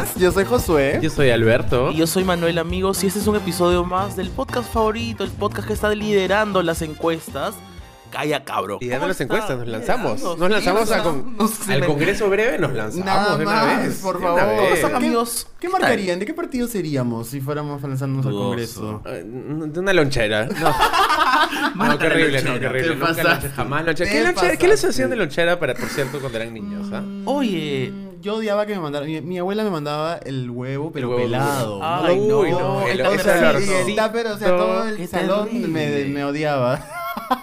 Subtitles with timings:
[0.00, 0.14] más?
[0.16, 0.98] Yo soy Josué.
[1.02, 1.90] Yo soy Alberto.
[1.90, 5.30] Y yo soy Manuel, amigos, y este es un episodio más del podcast favorito, el
[5.30, 7.54] podcast que está liderando las encuestas.
[8.16, 8.78] Calla, cabro.
[8.80, 10.22] Y dando ¿Cómo las encuestas, nos lanzamos.
[10.38, 11.36] Nos lanzamos a con-
[11.68, 13.98] al Congreso breve, nos lanzamos Nada de una más, vez.
[13.98, 14.40] por favor.
[14.40, 14.72] vez.
[14.72, 15.46] están, ¿Qué- amigos?
[15.60, 16.18] ¿Qué ¿Qué marcarían?
[16.18, 19.02] ¿De qué partido seríamos si fuéramos a lanzarnos al Dudoso.
[19.02, 19.02] Congreso?
[19.04, 19.22] Eh,
[19.68, 20.46] De una lonchera.
[21.76, 22.94] No, no qué horrible, no, qué horrible.
[22.96, 24.10] Nunca lonchera, jamás lonchera.
[24.10, 24.56] ¿Qué, lonchera?
[24.56, 26.88] ¿Qué les hacían de lonchera para, por cierto, cuando eran niños?
[26.92, 27.02] ah?
[27.26, 29.06] Oye, Mm, Yo odiaba que me mandaran.
[29.06, 31.80] Mi, mi abuela me mandaba el huevo, pero huevo pelado.
[31.82, 32.42] Ay, no.
[32.48, 32.86] No.
[32.86, 33.06] El, el
[33.94, 36.80] tupper, o sea, todo el salón me, me odiaba.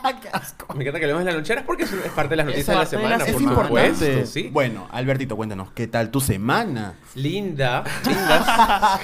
[0.21, 0.73] ¡Qué asco!
[0.75, 2.80] Me encanta que hablemos de la lonchera porque es, parte de las noticias de la
[2.81, 3.52] de semana, por Es semana.
[3.52, 3.93] importante.
[4.05, 4.26] supuesto.
[4.31, 4.49] Sí.
[4.52, 6.95] Bueno, Albertito, cuéntanos, ¿qué tal tu semana?
[7.16, 8.99] Linda, linda.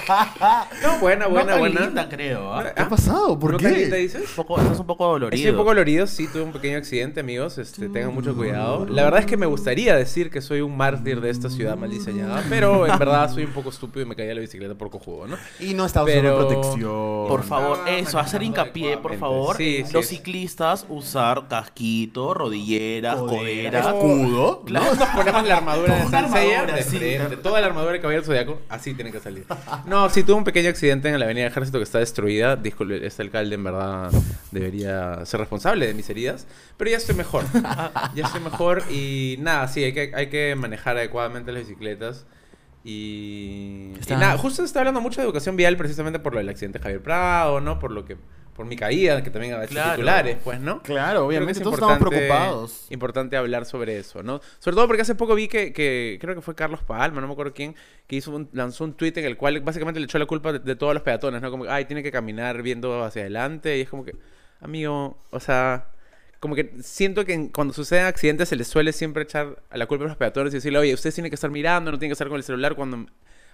[0.82, 1.80] No, buena, no buena, tan buena.
[1.82, 2.52] linda, creo.
[2.52, 2.72] ¿ah?
[2.74, 3.38] ¿Qué ha pasado?
[3.38, 3.70] ¿Por ¿No qué?
[3.70, 4.28] linda dices?
[4.30, 5.36] Un poco, estás un poco dolorido.
[5.36, 7.58] Estoy un poco dolorido, sí, tuve un pequeño accidente, amigos.
[7.58, 8.86] Este, tengan mucho cuidado.
[8.86, 11.90] La verdad es que me gustaría decir que soy un mártir de esta ciudad mal
[11.90, 14.90] diseñada, pero en verdad soy un poco estúpido y me caí a la bicicleta por
[14.90, 15.36] cojudo, ¿no?
[15.60, 17.28] Y no está usando Pero- protección.
[17.28, 19.56] Por favor, eso, hacer hincapié, por favor.
[19.56, 20.16] Sí, los sí.
[20.16, 23.86] ciclistas usar casquito, rodilleras, Codera, coderas.
[23.86, 24.64] escudo.
[24.68, 24.94] ¿no?
[24.94, 27.00] Nos ponemos la armadura de Saint Seiya de sí.
[27.42, 29.46] Toda la armadura de Caballero Zodiaco, así tiene que salir.
[29.86, 32.56] No, sí tuve un pequeño accidente en la avenida Ejército que está destruida.
[32.56, 34.10] Disculpe, este alcalde en verdad
[34.50, 36.46] debería ser responsable de mis heridas.
[36.76, 37.44] Pero ya estoy mejor.
[38.14, 42.24] Ya estoy mejor y nada, sí, hay que, hay que manejar adecuadamente las bicicletas.
[42.84, 46.78] Y, nada, justo se está hablando mucho de educación vial precisamente por lo del accidente
[46.78, 47.78] de Javier Prado, ¿no?
[47.78, 48.16] Por lo que
[48.54, 49.92] por mi caída, que también ha hecho Claro.
[49.92, 50.82] titulares, pues, ¿no?
[50.82, 52.86] Claro, obviamente, todos es estamos importante- preocupados.
[52.90, 54.40] Importante hablar sobre eso, ¿no?
[54.58, 57.32] Sobre todo porque hace poco vi que, que creo que fue Carlos Palma, no me
[57.32, 57.74] acuerdo quién,
[58.06, 60.58] que hizo un- lanzó un tweet en el cual básicamente le echó la culpa de,
[60.58, 61.50] de todos los peatones, ¿no?
[61.50, 64.12] Como, que, ay, tiene que caminar viendo hacia adelante y es como que,
[64.60, 65.86] amigo, o sea,
[66.40, 69.86] como que siento que en- cuando suceden accidentes se les suele siempre echar a la
[69.86, 72.14] culpa a los peatones y decirle, oye, usted tiene que estar mirando, no tiene que
[72.14, 73.06] estar con el celular cuando...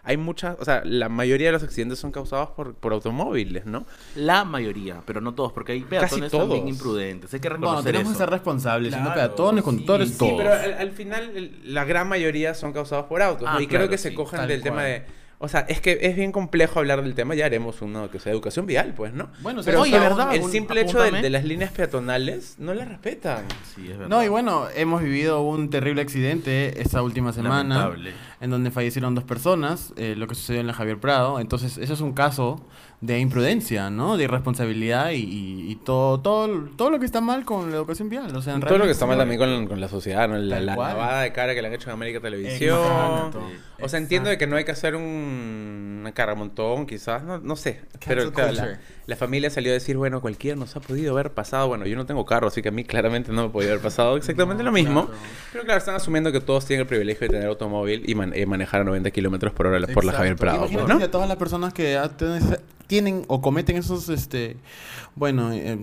[0.08, 3.84] Hay muchas, o sea, la mayoría de los accidentes son causados por, por automóviles, ¿no?
[4.14, 6.44] La mayoría, pero no todos, porque hay peatones todos.
[6.44, 7.34] también imprudentes.
[7.34, 10.30] Hay que Bueno, reconocer tenemos que ser responsables, siendo Claro, peatones, sí, conductores, sí, todos.
[10.30, 13.50] Sí, pero al, al final el- la gran mayoría son causados por autos.
[13.50, 13.56] ¿no?
[13.58, 15.02] Ah, y creo que se sí, tal del tema de...
[15.38, 17.34] O sea, es que es bien complejo hablar del tema.
[17.34, 19.28] Ya haremos uno que sea educación vial, pues, ¿no?
[19.42, 20.34] Bueno, pero oye, ¿verdad?
[20.34, 23.44] el simple hecho de, de las líneas peatonales no las respetan.
[23.74, 24.08] Sí, es verdad.
[24.08, 27.74] No, y bueno, hemos vivido un terrible accidente esta última semana.
[27.74, 28.12] Lamentable.
[28.40, 31.38] En donde fallecieron dos personas, eh, lo que sucedió en la Javier Prado.
[31.38, 32.64] Entonces, eso es un caso
[33.00, 34.16] de imprudencia, ¿no?
[34.16, 38.08] De irresponsabilidad y, y- y todo, todo, todo lo que está mal con la educación
[38.08, 38.34] vial.
[38.34, 40.36] O sea, en Todo lo que está mal también con, con la sociedad, ¿no?
[40.38, 42.78] La, la lavada de cara que le han hecho en América Televisión.
[42.80, 43.42] Exacto.
[43.82, 47.56] O sea, entiendo de que no hay que hacer un, una cargamontón, quizás, no, no
[47.56, 47.80] sé.
[48.06, 48.52] Pero claro,
[49.06, 51.68] la, familia salió a decir, bueno, cualquiera nos ha podido haber pasado.
[51.68, 54.16] Bueno, yo no tengo carro, así que a mí claramente no me podía haber pasado
[54.16, 55.06] exactamente lo mismo.
[55.06, 55.20] claro.
[55.52, 58.46] Pero claro, están asumiendo que todos tienen el privilegio de tener automóvil y man- eh,
[58.46, 60.12] manejar a 90 kilómetros por hora por la.
[60.12, 60.60] Javier Prado.
[60.60, 61.04] pues, Imagínate ¿no?
[61.04, 61.98] a todas las personas que
[62.86, 64.56] tienen- o cometen esos, este,
[65.14, 65.78] bueno, eh,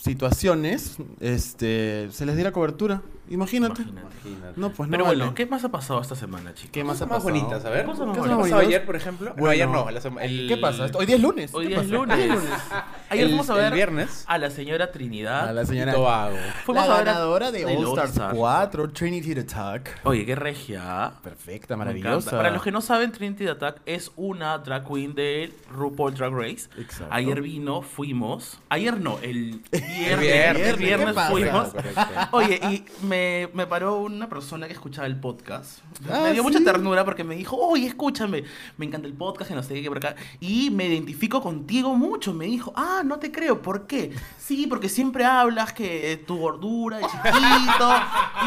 [0.00, 3.02] situaciones, este, se les diera cobertura.
[3.28, 3.82] Imagínate.
[3.82, 4.52] Imagínate.
[4.60, 5.16] No, pues no Pero vale.
[5.18, 6.70] bueno, ¿qué más ha pasado esta semana, chicos?
[6.72, 7.24] ¿Qué más ha pasado?
[7.24, 7.84] bonitas, a ver.
[7.86, 8.36] ¿Qué bonitas.
[8.38, 9.30] pasó ayer, por ejemplo?
[9.30, 9.90] No, Bueno, ayer no.
[9.90, 10.86] la sema- el- ¿Qué pasa?
[10.94, 11.52] Hoy día es lunes.
[11.54, 12.18] Hoy ¿Qué día es lunes.
[13.08, 14.24] Ayer El- fuimos a el ver viernes.
[14.26, 15.48] a la señora Trinidad.
[15.48, 15.92] A la señora.
[15.92, 16.36] Tobago.
[16.64, 18.34] Fuimos la a ver a- ganadora de All Stars All-Stars.
[18.36, 20.00] 4, Trinity the Attack.
[20.04, 21.12] Oye, qué regia.
[21.22, 22.30] Perfecta, maravillosa.
[22.32, 26.32] Para los que no saben, Trinity the Attack es una drag queen de RuPaul Drag
[26.32, 26.68] Race.
[26.78, 27.06] Exacto.
[27.10, 28.58] Ayer vino, fuimos.
[28.68, 30.20] Ayer no, el viernes.
[30.20, 31.30] viernes, el ¿qué viernes pasa?
[31.30, 31.68] fuimos.
[32.32, 33.15] Oye, y me,
[33.54, 35.78] me paró una persona que escuchaba el podcast.
[36.10, 36.48] Ah, me dio ¿sí?
[36.48, 38.44] mucha ternura porque me dijo, oye, escúchame,
[38.76, 40.14] me encanta el podcast, que no sé qué, por acá.
[40.40, 42.32] Y me identifico contigo mucho.
[42.34, 44.12] Me dijo, ah, no te creo, ¿por qué?
[44.38, 47.90] Sí, porque siempre hablas que eh, tu gordura, chiquito.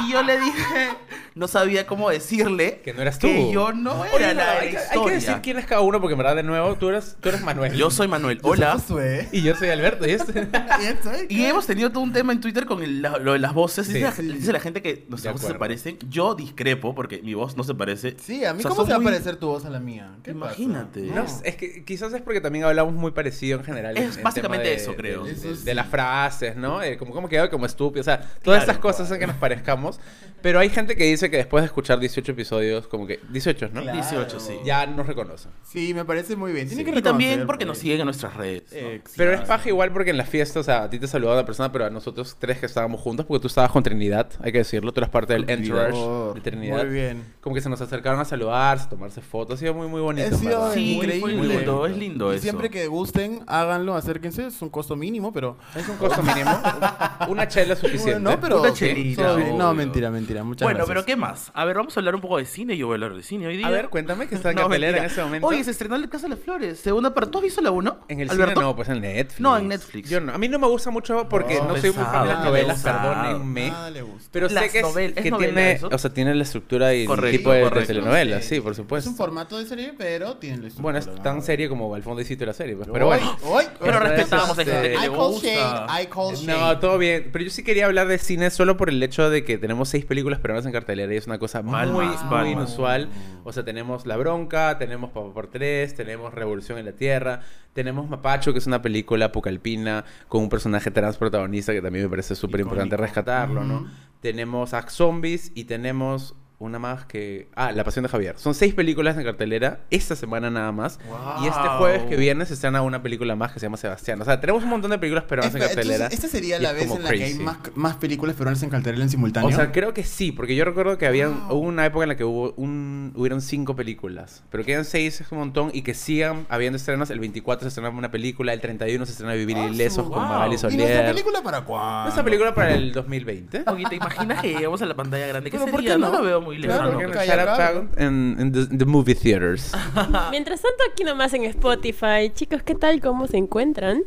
[0.06, 0.90] y yo le dije,
[1.36, 3.28] no sabía cómo decirle Que no eras tú.
[3.28, 5.14] Que yo no era Oye, la hay, que- hay que historia.
[5.16, 7.74] decir quién es cada uno, porque en verdad, de nuevo, tú eres, tú eres Manuel.
[7.76, 8.38] Yo soy Manuel.
[8.38, 9.28] Yo soy Hola.
[9.32, 10.08] Y yo soy Alberto.
[10.08, 10.48] Y este...
[10.82, 13.54] Y estoy- Y hemos tenido todo un tema en Twitter con el- lo de las
[13.54, 13.88] voces.
[13.88, 14.22] Sí, dice, la, sí.
[14.24, 15.98] dice la gente que De nuestras voces se parecen.
[16.10, 18.16] Yo discrepo porque mi voz no se parece.
[18.20, 19.70] Sí, a mí O sea, cómo son se va a muy- parecer tu voz a
[19.70, 20.12] la mía.
[20.24, 20.62] ¿Qué pasa?
[20.62, 21.02] Imagínate.
[21.02, 23.98] No, es que quizás es porque también hablamos muy parecido en general.
[23.98, 25.24] Es en- en básicamente tema de- eso, creo.
[25.24, 25.64] De, Eso de- sí.
[25.66, 26.82] de las frases, ¿no?
[26.82, 28.02] Eh, como cómo quedó como estúpido.
[28.02, 28.60] O sea, todas Claro.
[28.62, 30.00] estas cosas hacen que nos parezcamos.
[30.42, 33.82] Pero hay gente que dice que después de escuchar 18 episodios, como que 18, ¿no?
[33.82, 33.98] Claro.
[33.98, 34.54] 18, sí.
[34.64, 35.52] Ya nos reconocen.
[35.64, 36.68] Sí, me parece muy bien.
[36.68, 36.90] Tiene Sí.
[36.92, 37.82] que Y también reconocer, porque nos pues.
[37.82, 38.64] siguen en nuestras redes.
[38.72, 38.78] ¿no?
[38.78, 39.12] Exacto.
[39.18, 41.46] Pero es paja igual porque en la fiesta, o sea, a ti te saludaba una
[41.46, 44.30] persona, pero a nosotros tres que estábamos juntos, porque tú estabas con Trinidad.
[44.50, 44.92] Hay que decirlo.
[44.92, 45.98] Tú eras parte del entourage
[46.36, 46.84] de Trinidad.
[46.84, 47.24] Muy bien.
[47.42, 49.56] Como que se nos acercaron a saludarse, a tomarse fotos.
[49.56, 50.28] Ha sido muy, muy bonito.
[50.36, 50.74] Ha sido.
[50.74, 51.20] Sí, increíble.
[51.22, 52.44] fue lindo, es lindo Y eso.
[52.44, 54.48] siempre que gusten, háganlo, acérquense.
[54.48, 55.58] Es un costo mínimo, pero...
[55.76, 56.52] Es un costo mínimo.
[57.28, 58.20] Una chela es suficiente.
[58.20, 58.62] No, pero...
[58.62, 60.44] Una chelita, sí, No, mentira, mentira.
[60.44, 60.88] Muchas bueno, gracias.
[60.88, 61.52] pero ¿qué más?
[61.54, 62.78] A ver, vamos a hablar un poco de cine.
[62.78, 63.68] Yo voy a hablar de cine hoy día.
[63.68, 65.48] A ver, cuéntame que está en No, en ese momento.
[65.48, 66.80] Oye, se estrenó El Casa de las Flores.
[66.80, 67.32] Segunda parte.
[67.32, 68.00] ¿Tú has visto la 1?
[68.08, 68.54] En el Alberto?
[68.54, 69.40] cine no, pues en Netflix.
[69.40, 70.10] No, en Netflix.
[70.10, 70.34] Yo no.
[70.34, 72.84] A mí no me gusta mucho porque No, no, soy muy fan de las novelas,
[72.84, 73.70] perdónenme.
[73.70, 74.30] Nada le gusta.
[74.40, 75.90] Pero sé Las que, es- novel- ¿es que novela tiene, eso?
[75.92, 78.56] o sea, tiene la estructura y el tipo de, telenovela, Sí.
[78.56, 79.10] sí, por Es supuesto.
[79.10, 81.00] un formato de serie, pero tiene la estructura.
[81.00, 82.90] Bueno, es tan serie como al fondo y sitio de la serie, pues.
[82.92, 83.38] Pero bueno.
[83.44, 85.48] Hoy, Pero Eso es, respetamos a este, gente I call gusta.
[85.88, 86.48] shade, I call shade.
[86.60, 87.30] No, todo bien.
[87.32, 90.06] Pero yo sí quería hablar de cine solo por el hecho de que tenemos seis
[90.06, 93.10] películas peruanas en cartelera y es una cosa muy, muy inusual.
[93.44, 97.42] O sea, tenemos La Bronca, tenemos Papá por Tres, tenemos Revolución en la Tierra,
[97.74, 102.10] tenemos Mapacho, que es una película apocalpina con un personaje trans protagonista que también me
[102.10, 103.88] parece súper importante rescatarlo, ¿no?
[104.22, 107.48] Tenemos a Zombies y tenemos una más que...
[107.56, 108.36] Ah, La Pasión de Javier.
[108.38, 111.00] Son seis películas en cartelera esta semana nada más.
[111.42, 111.78] Y este Wow.
[111.78, 114.22] jueves que viene se estrena una película más que se llama Sebastián.
[114.22, 116.06] O sea, tenemos un montón de películas peruanas en cartelera.
[116.06, 118.70] entonces, ¿Esta sería la es vez en la que hay más, más películas peruanas en
[118.70, 119.50] cartelera en simultáneo?
[119.50, 122.18] O sea, creo que sí, porque yo recuerdo que había hubo una época en la
[122.18, 126.46] que hubo un, hubieron cinco películas, pero quedan seis, es un montón, y que sigan
[126.50, 127.10] habiendo estrenos.
[127.10, 130.20] El 24 se estrena una película, el 31 se estrena Vivir Ah, Ilesos su- con
[130.22, 130.28] wow.
[130.30, 131.06] Magali ¿Y nuestra Solier.
[131.06, 132.02] película para cuándo?
[132.04, 133.64] Nuestra película para el 2020.
[133.68, 135.50] Oye, ¿te imaginas que llegamos a la pantalla grande?
[135.50, 135.96] ¿Qué Pero ¿por sería?
[135.96, 136.12] qué no?
[136.12, 136.18] no?
[136.20, 136.98] lo veo muy Claro, lejano.
[137.00, 137.14] que We're no.
[137.14, 137.88] gonna Calla, shut up claro.
[137.96, 139.72] down in, in the, the movie theaters.
[140.32, 142.32] Mientras tanto, aquí nomás en Spotify.
[142.34, 143.00] Chicos, ¿qué tal?
[143.02, 144.04] ¿Cómo se encuentran?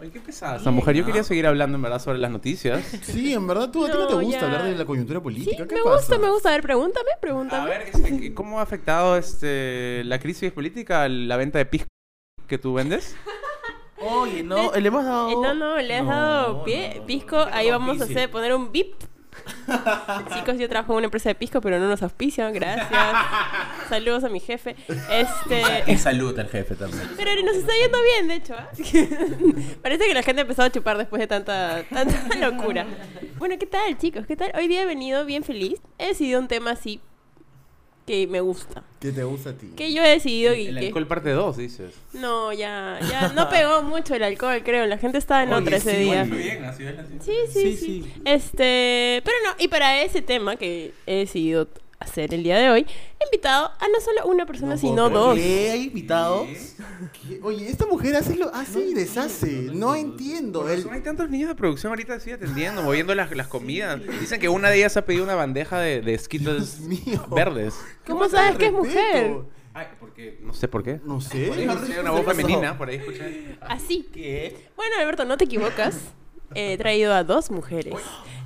[0.00, 0.94] Oye, qué pesada esa mujer.
[0.94, 2.84] Yo quería seguir hablando en verdad sobre las noticias.
[3.02, 4.46] Sí, en verdad, ¿tú, ¿a ti no te gusta ya.
[4.46, 5.56] hablar de la coyuntura política?
[5.62, 5.96] Sí, ¿Qué me pasa?
[5.96, 6.48] gusta, me gusta.
[6.50, 7.68] A ver, pregúntame, A pregúntame.
[7.68, 11.88] ver, este, ¿cómo ha afectado este, la crisis política la venta de pisco
[12.46, 13.16] que tú vendes?
[14.00, 15.30] Oye, no, le hemos dado...
[15.30, 17.36] Eh, no, no, le has No, dado pie, no, no, pisco.
[17.36, 18.94] no, Ahí vamos a hacer, poner un bip.
[20.34, 22.52] Chicos, yo trabajo en una empresa de pisco, pero no nos auspician.
[22.52, 22.88] Gracias.
[23.88, 24.76] Saludos a mi jefe.
[25.10, 25.62] Este.
[25.86, 27.02] Y salud al jefe también.
[27.16, 28.54] Pero nos está yendo bien, de hecho.
[28.56, 28.68] ¿ah?
[29.82, 32.86] Parece que la gente ha empezado a chupar después de tanta, tanta locura.
[33.38, 34.26] Bueno, ¿qué tal, chicos?
[34.26, 34.52] ¿Qué tal?
[34.56, 35.80] Hoy día he venido bien feliz.
[35.98, 37.00] He decidido un tema así
[38.08, 38.82] que me gusta.
[39.00, 39.68] ¿Qué te gusta a ti?
[39.76, 40.86] Que yo he decidido y El que...
[40.86, 41.92] alcohol parte 2, dices.
[42.14, 44.86] No, ya, ya no pegó mucho el alcohol, creo.
[44.86, 46.24] La gente estaba en Oye, otra ese sí, día.
[46.24, 46.94] muy bien, así es.
[47.22, 48.12] Sí, sí, Sí, sí, sí.
[48.24, 51.68] Este, pero no, y para ese tema que he decidido
[52.00, 52.86] hacer el día de hoy,
[53.18, 55.36] he invitado a no solo una persona, No sino dos.
[55.36, 55.70] ¿Qué?
[55.70, 56.48] ¿Hay invitados?
[57.12, 57.40] ¿Qué?
[57.42, 59.70] Oye, esta mujer hace, lo, hace y deshace.
[59.72, 60.68] No entiendo.
[60.68, 60.84] El...
[60.84, 64.00] No hay tantos niños de producción ahorita así atendiendo, moviendo las, las comidas.
[64.20, 66.18] Dicen que una de ellas ha pedido una bandeja de, de
[66.80, 67.26] mío.
[67.34, 67.74] verdes.
[68.06, 69.36] ¿Cómo sabes que es mujer?
[69.74, 71.00] Ay, porque no sé por qué.
[71.04, 71.46] No sé.
[71.48, 73.58] Por ahí escuché una voz femenina, por ahí escuché.
[73.60, 74.08] Así.
[74.12, 74.68] ¿Qué?
[74.76, 75.98] Bueno, Alberto, no te equivocas.
[76.54, 77.94] He traído a dos mujeres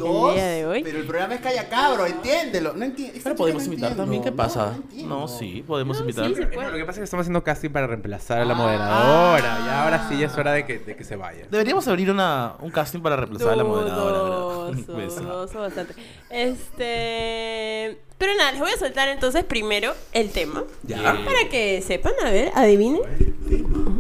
[0.09, 0.83] Dos, el día de hoy.
[0.83, 2.73] Pero el programa es Calla Cabro, entiéndelo.
[2.75, 3.19] No entiendo.
[3.23, 4.77] Pero podemos invitar también, ¿qué pasa?
[5.05, 6.27] No, sí, podemos No, invitar.
[6.29, 6.71] sí, se No, puede.
[6.71, 9.59] lo que pasa es que estamos haciendo casting para reemplazar a la moderadora.
[9.65, 11.47] Y ahora sí ya es hora de que, de que se vaya.
[11.51, 14.77] Deberíamos abrir una, un casting para reemplazar a la moderadora.
[14.97, 15.21] Besa.
[15.23, 15.95] dudoso bastante.
[16.31, 17.99] Este.
[18.19, 20.65] Pero nada, les voy a soltar entonces primero el tema.
[20.85, 21.03] Ya.
[21.25, 23.01] Para que sepan, a ver, adivinen.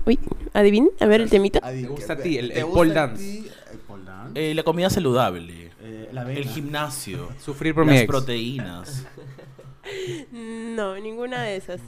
[0.06, 0.18] Uy,
[0.54, 1.60] adivinen, a ver el temita.
[1.60, 3.38] ¿Te gusta a ti el- el pole dance?
[3.72, 4.50] El pole dance.
[4.50, 5.61] Eh, la comida saludable.
[6.12, 7.28] La El gimnasio.
[7.44, 8.08] Sufrir por mi Las ex.
[8.08, 9.06] proteínas.
[10.30, 11.80] No, ninguna de esas.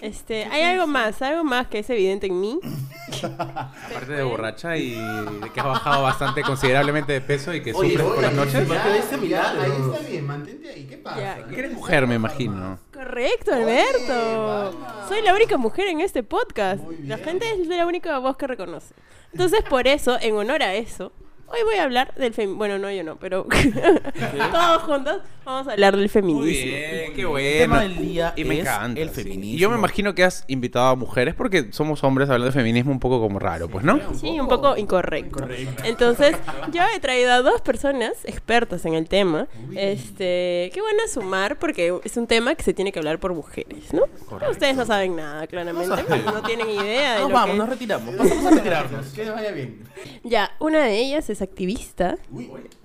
[0.00, 2.60] Este, hay algo más, algo más que es evidente en mí.
[3.22, 7.90] Aparte de borracha y de que has bajado bastante considerablemente de peso y que Oye,
[7.90, 8.68] sufres oye, por las noches.
[8.68, 10.86] ya, Ya, ahí está bien, mantente ahí.
[10.86, 11.18] ¿Qué pasa?
[11.20, 12.78] Ya, eres mujer, me imagino.
[12.92, 14.78] Correcto, Alberto.
[15.08, 16.80] Soy la única mujer en este podcast.
[17.04, 18.94] La gente es la única voz que reconoce.
[19.32, 21.12] Entonces, por eso, en honor a eso,
[21.46, 22.58] hoy voy a hablar del feminismo.
[22.58, 23.46] Bueno, no, yo no, pero
[24.52, 26.42] todos juntos vamos a hablar del feminismo.
[26.42, 27.58] Muy bien, qué El bueno.
[27.58, 29.00] tema del día y me es encanta.
[29.00, 29.14] el sí.
[29.22, 29.54] feminismo.
[29.54, 32.92] Y yo me imagino que has invitado a mujeres porque somos hombres hablando de feminismo
[32.92, 33.98] un poco como raro, pues, ¿no?
[34.14, 35.46] Sí, un poco incorrecto.
[35.84, 36.36] Entonces,
[36.72, 41.58] yo he traído a dos personas expertas en el tema, este, que van a sumar
[41.58, 44.04] porque es un tema que se tiene que hablar por mujeres, ¿no?
[44.50, 48.16] Ustedes no saben nada, claramente, no, tienen idea de Nos lo vamos, que nos retiramos.
[48.16, 49.06] Vamos a retirarnos.
[49.08, 49.82] Que vaya bien.
[50.24, 52.16] Ya, una de ellas es activista,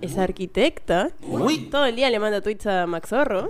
[0.00, 1.68] es arquitecta, Uy.
[1.70, 3.48] todo el día le manda tweets a Max Zorro.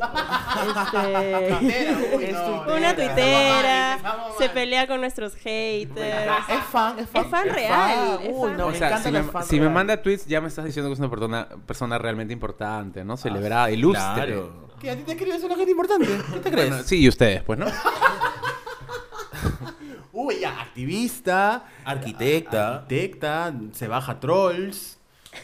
[0.58, 3.98] Este, Uy, no, una tuitera,
[4.38, 6.32] se pelea con nuestros haters.
[6.48, 7.24] Es fan, es fan.
[7.24, 8.50] Es fan real, Uy,
[9.44, 13.04] si me, manda tweets ya me estás diciendo que es una persona, persona realmente importante,
[13.04, 13.16] ¿no?
[13.16, 14.14] Celebrada, ilustre.
[14.14, 14.68] Claro.
[14.80, 14.90] ¿Qué?
[14.90, 16.06] ¿A ti te escribe eso la gente importante?
[16.32, 16.68] ¿Qué te crees?
[16.68, 17.66] Bueno, sí, y ustedes, pues, ¿no?
[20.20, 21.62] Uy, ya, activista.
[21.84, 22.78] Arquitecta.
[22.78, 24.97] Arquitecta, se baja trolls.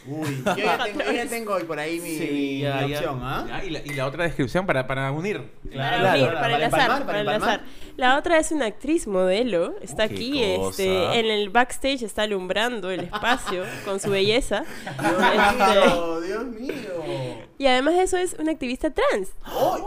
[0.06, 2.96] Uy, yo ya tengo, yo ya tengo por ahí mi, Sí, mi- ya, mi ya.
[2.98, 3.44] opción, ¿ah?
[3.48, 5.42] Ya, y, la, y la otra descripción para, para unir.
[5.74, 7.60] Para Claro, unir, para- para, para enlazar, empalmar, para, para enlazar.
[7.96, 13.00] La otra es una actriz modelo, está aquí, este, en el backstage está alumbrando el
[13.00, 14.64] espacio con su belleza.
[15.00, 16.72] Dios, Dios mío.
[17.04, 19.28] Este, y además de eso es una activista trans.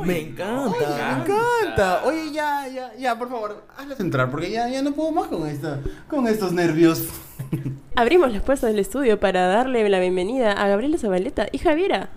[0.06, 0.78] Me encanta.
[0.80, 2.02] Me encanta.
[2.06, 5.46] Oye, ya, ya, ya, por favor, hazlas entrar porque ya, ya no puedo más con
[5.48, 7.04] esta, con estos nervios.
[7.96, 12.10] Abrimos las puertas del estudio para darle la bienvenida a Gabriela Zabaleta y Javiera.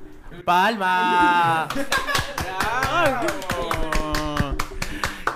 [0.44, 1.68] Palma.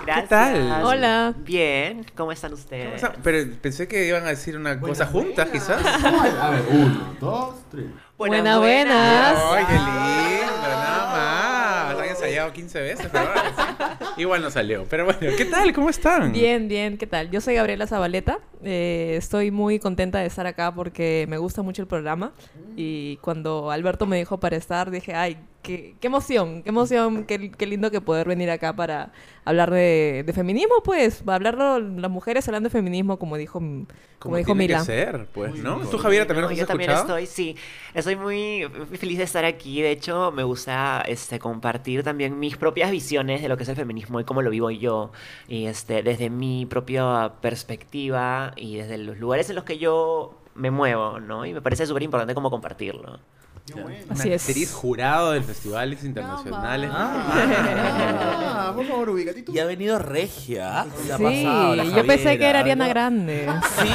[0.05, 0.23] Gracias.
[0.23, 0.83] ¿Qué tal?
[0.83, 1.33] Hola.
[1.37, 3.01] Bien, ¿cómo están ustedes?
[3.01, 5.83] sea, pero pensé que iban a decir una cosa juntas, quizás.
[5.85, 7.85] A ver, uno, dos, tres.
[8.17, 9.37] Buenas, buenas.
[9.51, 10.67] ¡Ay, qué lindo!
[10.69, 11.99] Nada más.
[11.99, 14.05] Han ensayado 15 veces, pero ahora sí.
[14.21, 14.85] Igual no salió.
[14.89, 15.73] Pero bueno, ¿qué tal?
[15.73, 16.31] ¿Cómo están?
[16.31, 17.31] Bien, bien, ¿qué tal?
[17.31, 18.39] Yo soy Gabriela Zabaleta.
[18.65, 22.33] Eh, estoy muy contenta de estar acá porque me gusta mucho el programa.
[22.75, 27.51] Y cuando Alberto me dijo para estar, dije, ay, qué, qué emoción, qué emoción, qué,
[27.51, 29.11] qué lindo que poder venir acá para
[29.45, 31.21] hablar de, de feminismo, pues.
[31.23, 33.85] Para hablar las mujeres hablando de feminismo, como dijo, como
[34.19, 34.83] Como dijo tiene que Mila.
[34.83, 35.79] ser, pues, ¿no?
[35.87, 37.17] ¿Tú, Javiera, también No, nos yo has también escuchado?
[37.17, 37.55] estoy, sí.
[37.93, 39.81] Estoy muy muy feliz de estar aquí.
[39.81, 43.75] De hecho, me gusta este, compartir también mis propias visiones de lo que es el
[43.75, 45.11] feminismo y cómo lo vivo yo.
[45.47, 50.71] Y este, desde mi propia perspectiva y desde los lugares en los que yo me
[50.71, 51.45] muevo, ¿no?
[51.45, 53.19] Y me parece súper importante como compartirlo.
[53.67, 54.47] Así Una es.
[54.47, 56.89] actriz jurado de festivales internacionales.
[56.93, 59.53] Ah, por favor, ubícate tú.
[59.53, 60.85] Y ha venido regia.
[61.05, 63.49] ¿Qué ha Sí, pasado, la yo pensé que era Ariana Grande.
[63.81, 63.89] Sí,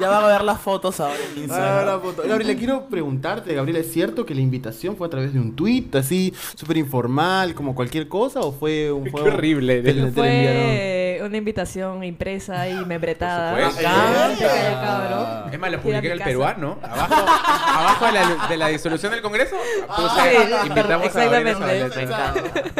[0.00, 1.86] ya van a ver las fotos ahora en Ah, Instagram.
[1.86, 2.22] la foto.
[2.26, 5.86] Gabriela, quiero preguntarte, Gabriela, ¿es cierto que la invitación fue a través de un tweet
[5.94, 9.28] así, súper informal, como cualquier cosa, o fue un Qué juego?
[9.28, 9.80] horrible.
[9.82, 10.10] Te, te?
[10.12, 13.52] Fue una invitación impresa y membretada.
[13.52, 13.90] Por supuesto.
[13.92, 15.48] Ah.
[15.52, 16.28] Es más, lo Ir a publiqué en el casa.
[16.30, 16.78] peruano.
[16.82, 19.56] Abajo, abajo de, la, de la disolución del Congreso
[19.96, 22.72] puse Sí, invitamos a exactamente.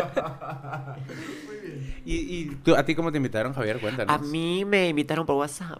[2.04, 3.78] ¿Y, y tú- a ti cómo te invitaron, Javier?
[3.78, 4.14] Cuéntanos.
[4.14, 5.78] A mí me invitaron por WhatsApp.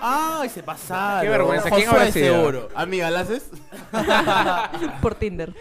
[0.00, 1.22] Ay, se pasaron.
[1.22, 2.34] Qué vergüenza, ¿quién habrá sido?
[2.36, 2.68] seguro.
[2.74, 3.50] Amiga, ¿la haces?
[5.02, 5.52] Por Tinder.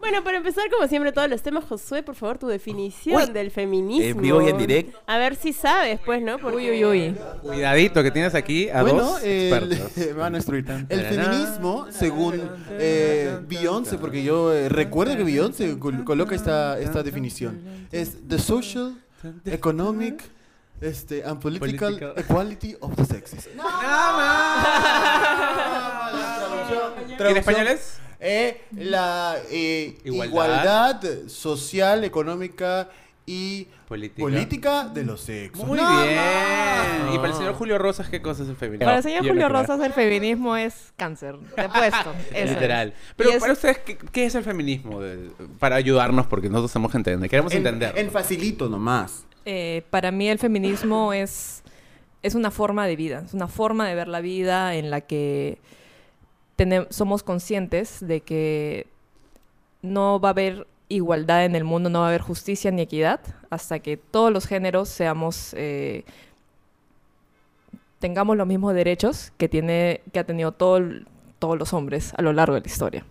[0.00, 3.50] Bueno, para empezar, como siempre, todos los temas, Josué, por favor, tu definición Uy, del
[3.50, 4.04] feminismo.
[4.20, 4.98] en vivo y en directo.
[5.06, 6.38] A ver si sabes, pues, ¿no?
[6.38, 7.16] Porque- Uy, uy, uy.
[7.42, 9.96] Cuidadito que tienes aquí a bueno, dos el, expertos.
[10.06, 10.64] me van a destruir.
[10.88, 17.02] El feminismo, según eh, Beyoncé, porque yo eh, recuerdo que Beyoncé col- coloca esta, esta
[17.02, 17.60] definición,
[17.92, 18.94] es the social,
[19.44, 20.22] economic,
[20.80, 22.12] este, and political, Political.
[22.24, 23.48] equality of the sexes.
[23.52, 23.58] ¿Y
[27.18, 27.98] en español es?
[28.20, 30.26] Eh, la eh, Igualdad.
[31.02, 31.28] igualdad.
[31.28, 32.88] social, económica
[33.24, 34.20] y Política.
[34.22, 35.64] política de los sexos.
[35.66, 37.14] Muy Nada bien.
[37.14, 38.86] Y para el señor Julio Rosas, ¿qué cosa es el feminismo?
[38.86, 39.48] Para el señor Yo Julio.
[39.50, 41.36] Rosas, el feminismo es cáncer.
[41.54, 42.12] Te he puesto.
[42.34, 42.88] Eso Literal.
[42.88, 42.94] es.
[43.16, 45.00] Pero es- para ustedes, ¿qué, qué es el feminismo?
[45.00, 47.28] De- para ayudarnos, porque nosotros que entender.
[47.30, 47.92] Queremos En, entender.
[47.98, 49.24] en facilito nomás.
[49.44, 51.62] eh, para mí el feminismo es,
[52.22, 53.22] es una forma de vida.
[53.26, 55.58] Es una forma de ver la vida en la que
[56.90, 58.86] somos conscientes de que
[59.82, 63.20] no va a haber igualdad en el mundo, no va a haber justicia ni equidad
[63.50, 66.04] hasta que todos los géneros seamos eh,
[67.98, 70.80] tengamos los mismos derechos que tiene que ha tenido todo
[71.38, 73.04] todos los hombres a lo largo de la historia.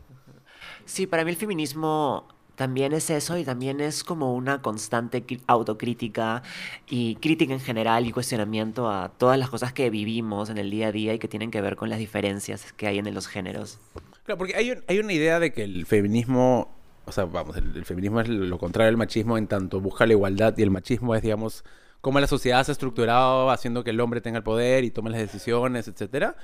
[0.85, 2.25] Sí, para mí el feminismo
[2.57, 6.41] también es eso y también es como una constante autocrítica
[6.89, 10.87] y crítica en general y cuestionamiento a todas las cosas que vivimos en el día
[10.87, 13.79] a día y que tienen que ver con las diferencias que hay en los géneros.
[14.25, 17.85] Claro, porque hay, un- hay una idea de que el feminismo, o sea, vamos, el,
[17.85, 21.21] feminismo es lo contrario del machismo en tanto busca la igualdad y el machismo es,
[21.21, 21.63] digamos,
[22.01, 25.11] cómo la sociedad se ha estructurado haciendo que el hombre tenga el poder y tome
[25.11, 26.35] las decisiones, etcétera.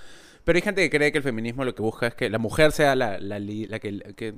[0.46, 2.74] Pero hay gente que cree que el feminismo lo que busca es que la mujer
[2.74, 4.34] sea la, la, la que, que,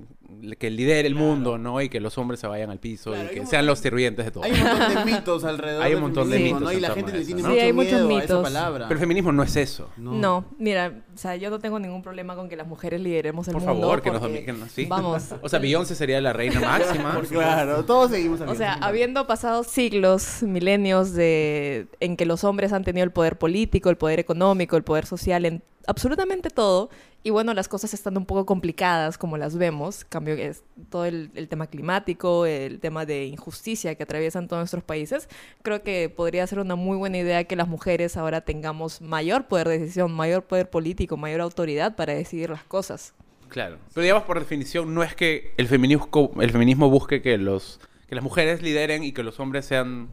[0.60, 1.82] que lidere el mundo, ¿no?
[1.82, 4.26] Y que los hombres se vayan al piso Claro, y que sean montón- los sirvientes
[4.26, 4.44] de todo.
[4.44, 6.72] Hay un montón de mitos alrededor Hay un del montón de mitos ¿no?
[6.72, 7.48] Y la gente le tiene ¿no?
[7.50, 8.44] mucho Sí, hay muchos miedo a esa mitos.
[8.44, 8.86] palabra.
[8.88, 9.90] Pero el feminismo no es eso.
[9.98, 10.46] No.
[10.60, 13.64] mira, o sea, yo no tengo ningún problema con que las mujeres lideremos el Por
[13.64, 13.82] mundo.
[13.82, 14.86] favor, que nos dominen, ¿sí?
[14.86, 15.24] Vamos.
[15.42, 17.20] O sea, Beyoncé sería la reina máxima.
[17.30, 18.86] Claro, todos seguimos O sea, habiendo.
[18.86, 23.98] habiendo pasado siglos, milenios de en que los hombres han tenido el poder político, el
[23.98, 26.89] poder económico, el poder social, en absolutamente todo,
[27.24, 31.32] y bueno, las cosas están un poco complicadas como las vemos, cambio es todo el,
[31.34, 35.27] el tema climático, el tema de injusticia que atraviesan todos nuestros países,
[35.63, 39.68] creo que podría ser una muy buena idea que las mujeres ahora tengamos mayor poder
[39.70, 43.13] de decisión, mayor poder político, mayor autoridad para decidir las cosas.
[43.50, 43.77] Claro.
[43.94, 48.15] Pero digamos, por definición, no es que el feminismo, el feminismo busque que los que
[48.15, 50.10] las mujeres lideren y que los hombres sean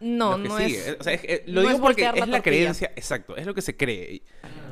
[0.00, 0.78] No, no sigue.
[0.90, 0.96] es...
[1.00, 3.54] O sea, es- eh, lo no digo es porque es la creencia, exacto, es lo
[3.54, 4.22] que se cree.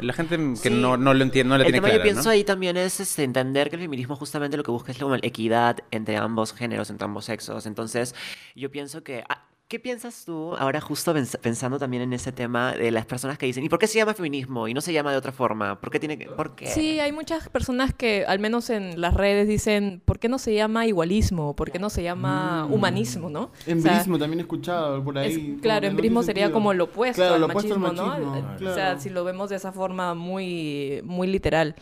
[0.00, 0.70] La gente que Sí.
[0.70, 2.30] no, no lo entiende, no le el tiene tema clara, yo pienso ¿no?
[2.30, 5.26] ahí también es este, entender que el feminismo justamente lo que busca es como la
[5.26, 7.66] equidad entre ambos géneros, entre ambos sexos.
[7.66, 8.14] Entonces,
[8.54, 9.24] yo pienso que...
[9.28, 13.38] ah, ¿Qué piensas tú ahora justo pens- pensando también en ese tema de las personas
[13.38, 15.80] que dicen, ¿y por qué se llama feminismo y no se llama de otra forma?
[15.80, 16.26] ¿Por qué tiene que...?
[16.26, 16.68] ¿Por qué?
[16.68, 20.54] Sí, hay muchas personas que, al menos en las redes, dicen, ¿por qué no se
[20.54, 21.56] llama igualismo?
[21.56, 23.42] ¿Por qué no se llama humanismo, no?
[23.46, 25.48] O sea, Embrismo también he escuchado por es- ahí.
[25.48, 28.66] como claro, embrismo sería como lo opuesto Claro, al lo opuesto al machismo, machismo, ¿no?
[28.66, 31.74] Eh, O sea, si lo vemos de esa forma muy, muy literal.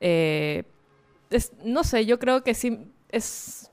[0.00, 0.64] Eh,
[1.30, 2.78] es- no sé, yo creo que sí
[3.08, 3.70] es,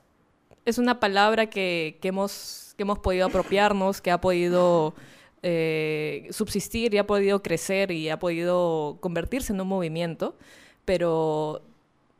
[0.64, 4.94] es una palabra que, que hemos, que hemos podido apropiarnos, que ha podido
[5.42, 10.36] eh, subsistir y ha podido crecer y ha podido convertirse en un movimiento,
[10.84, 11.62] pero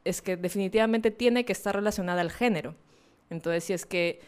[0.04, 2.74] es que definitivamente tiene que estar relacionada al género.
[3.30, 4.20] Entonces, si es que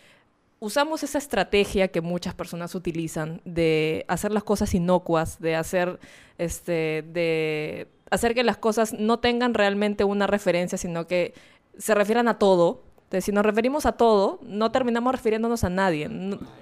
[0.61, 6.01] usamos esa estrategia que muchas personas utilizan de hacer las cosas inocuas, de hacer,
[6.37, 11.35] este, de hacer que las cosas no tengan realmente una referencia, sino que
[11.79, 12.83] se refieran a todo.
[13.09, 16.11] Entonces, si nos referimos a todo, no terminamos refiriéndonos a nadie.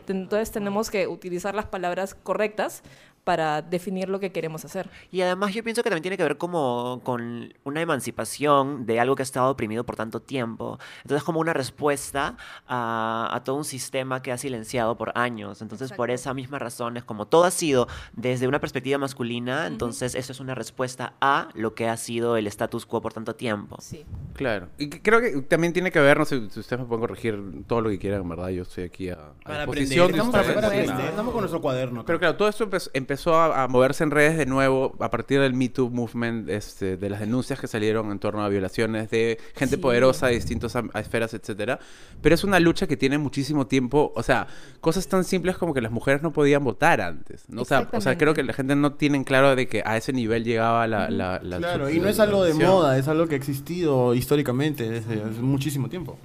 [0.07, 2.85] Entonces, tenemos que utilizar las palabras correctas
[3.27, 4.89] para definir lo que queremos hacer.
[5.11, 9.17] Y además yo pienso que también tiene que ver como con una emancipación de algo
[9.17, 10.79] que ha estado oprimido por tanto tiempo.
[11.03, 12.37] Entonces como una respuesta
[12.69, 15.61] a, a todo un sistema que ha silenciado por años.
[15.61, 20.15] Entonces por esa misma razón es como todo ha sido desde una perspectiva masculina, entonces
[20.15, 23.77] eso es una respuesta a lo que ha sido el status quo por tanto tiempo.
[23.81, 24.05] Sí.
[24.35, 24.69] Claro.
[24.79, 27.81] Y creo que también tiene que ver, no sé si ustedes me pueden corregir todo
[27.81, 28.51] lo que quieran, en verdad.
[28.51, 30.15] Yo estoy aquí a, a Para disposición aprender.
[30.15, 31.07] de Estamos, para aprender.
[31.11, 32.01] Estamos con nuestro cuaderno.
[32.01, 32.07] acá.
[32.07, 35.41] Pero claro, todo esto empezó, empezó a, a moverse en redes de nuevo a partir
[35.41, 39.39] del Me Too Movement, este, de las denuncias que salieron en torno a violaciones de
[39.55, 39.81] gente Sí.
[39.81, 41.79] poderosa de distintas esferas, etcétera.
[42.21, 44.49] Pero es una lucha que tiene muchísimo tiempo, o sea,
[44.83, 47.49] cosas tan simples como que las mujeres no podían votar antes.
[47.49, 47.63] ¿no?
[47.63, 49.97] O, sea, o sea, creo que la gente no tiene en claro de que a
[49.97, 51.09] ese nivel llegaba la...
[51.09, 54.91] la, la Claro, y no es algo de moda, es algo que ha existido históricamente
[54.91, 56.19] desde hace muchísimo tiempo.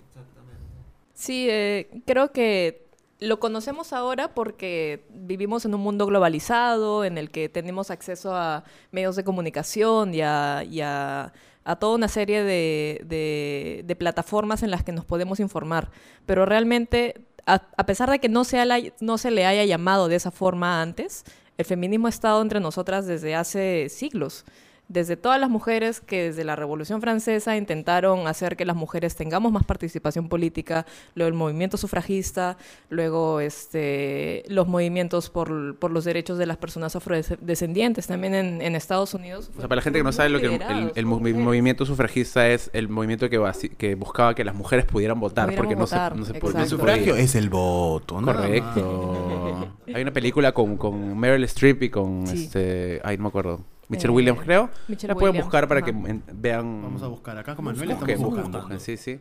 [1.14, 2.81] Sí, eh, creo que
[3.22, 8.64] lo conocemos ahora porque vivimos en un mundo globalizado, en el que tenemos acceso a
[8.92, 11.32] medios de comunicación y a, y a-
[11.64, 15.92] a toda una serie de, de- de plataformas en las que nos podemos informar.
[16.26, 20.16] Pero realmente, a, a pesar de que no la- no se le haya llamado de
[20.16, 21.24] esa forma antes,
[21.60, 24.46] el feminismo ha estado entre nosotras desde hace siglos
[24.92, 29.52] desde todas las mujeres que desde la Revolución Francesa intentaron hacer que las mujeres tengamos
[29.52, 32.58] más participación política, luego el movimiento sufragista,
[32.90, 38.76] luego este, los movimientos por, por los derechos de las personas afrodescendientes, también en, en
[38.76, 39.50] Estados Unidos.
[39.56, 41.86] O sea, para la gente que no sabe lo que el, el- el movi- movimiento
[41.86, 43.40] sufragista es el movimiento que,
[43.78, 47.36] que buscaba que las mujeres pudieran votar porque no se, no se, El sufragio es
[47.36, 48.28] el voto, ¿no?
[48.34, 49.68] Correcto.
[49.94, 52.44] Hay una película con, con Meryl Streep y con Sí.
[52.44, 54.70] este, ay no me acuerdo, Michelle Eh, Williams creo.
[54.88, 56.82] Michelle la pueden Williams, buscar para que en- vean.
[56.82, 57.90] Vamos a buscar acá con Manuel.
[57.90, 58.60] Busquen, Estamos buscando.
[58.60, 59.20] busquen, sí, sí.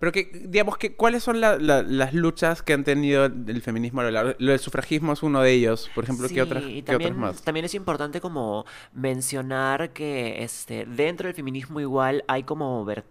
[0.00, 4.00] Pero que, digamos, que, ¿cuáles son la- la- las luchas que han tenido el feminismo
[4.00, 4.32] a lo largo?
[4.38, 5.90] Lo del sufragismo es uno de ellos.
[5.92, 7.42] Por ejemplo, Sí, ¿qué, otras, y qué también, otras más?
[7.42, 13.04] También es importante como mencionar que este, dentro del feminismo igual hay como, ver-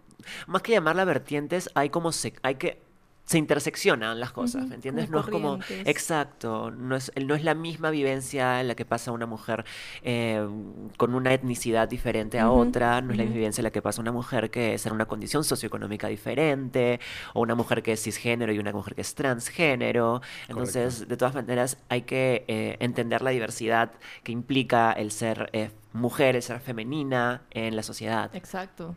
[0.48, 2.82] más que llamarla vertientes, hay como, se, hay que,
[3.28, 5.08] se interseccionan las cosas, ¿me entiendes?
[5.10, 5.58] como No es como,
[5.90, 9.66] exacto, no es, no es la misma vivencia la que pasa una mujer
[10.02, 10.48] eh,
[10.96, 14.14] con una etnicidad diferente a otra, no es la misma vivencia la que pasa una
[14.14, 17.02] mujer que es en una condición socioeconómica diferente,
[17.34, 20.22] o una mujer que es cisgénero y una mujer que es transgénero.
[20.48, 23.92] Entonces, de todas maneras, hay que eh, entender la diversidad
[24.24, 28.34] que implica el ser eh, mujer, el ser femenina en la sociedad.
[28.34, 28.96] Exacto.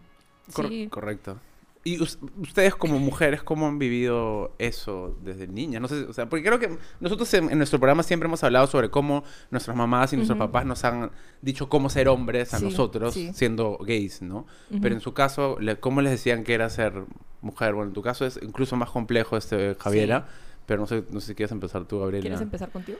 [0.52, 0.86] Cor- Sí.
[0.88, 1.38] Correcto.
[1.82, 5.80] Y us- ustedes como mujeres, ¿cómo han vivido eso desde niñas?
[5.80, 8.66] No sé, o sea, porque creo que nosotros en, en nuestro programa siempre hemos hablado
[8.66, 10.46] sobre cómo nuestras mamás y nuestros Ujú.
[10.46, 13.30] papás nos han dicho cómo ser hombres a Sí, nosotros sí.
[13.32, 14.46] siendo gays, ¿no?
[14.68, 14.94] Pero Ujú.
[14.94, 16.92] en su caso, ¿cómo les decían que era ser
[17.40, 17.72] mujer?
[17.72, 20.28] Bueno, en tu caso es incluso más complejo, este Javiera,
[20.66, 22.22] pero no sé, no sé si quieres empezar tú, Gabriela.
[22.24, 22.98] ¿Quieres empezar contigo?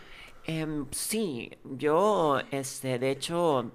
[0.53, 3.71] Em, sí, yo, este, de hecho,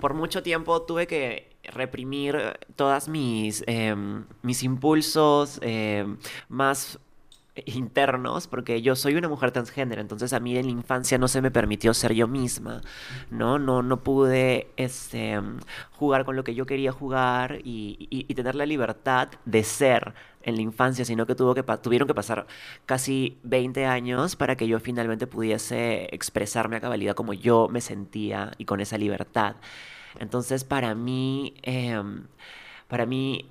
[0.00, 6.98] por mucho tiempo tuve que reprimir todas mis, em, mis impulsos em, más
[7.66, 11.40] internos, porque yo soy una mujer transgénero, entonces a mí en la infancia no se
[11.42, 12.82] me permitió ser yo misma,
[13.30, 13.58] ¿no?
[13.58, 15.40] No, no pude este,
[15.92, 20.14] jugar con lo que yo quería jugar y- y tener la libertad de ser
[20.48, 22.46] en la infancia, sino que, tuvo que tuvieron que pasar
[22.86, 28.52] casi 20 años para que yo finalmente pudiese expresarme a cabalidad como yo me sentía
[28.58, 29.56] y con esa libertad.
[30.18, 32.26] Entonces, para mí, em,
[32.88, 33.50] para mí,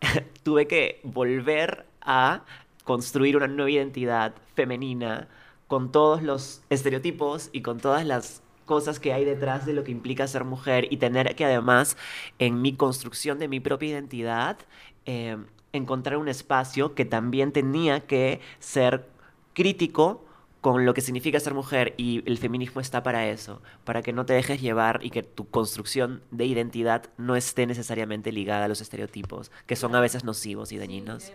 [0.44, 2.44] tuve que volver a
[2.84, 5.28] construir una nueva identidad femenina
[5.66, 9.90] con todos los estereotipos y con todas las cosas que hay detrás de lo que
[9.90, 11.96] implica ser mujer y tener que además
[12.38, 14.58] en mi construcción de mi propia identidad
[15.06, 15.36] eh,
[15.72, 19.08] encontrar un espacio que también tenía que ser
[19.54, 20.24] crítico
[20.60, 24.26] con lo que significa ser mujer y el feminismo está para eso, para que no
[24.26, 28.80] te dejes llevar y que tu construcción de identidad no esté necesariamente ligada a los
[28.80, 31.32] estereotipos, que son a veces nocivos y dañinos.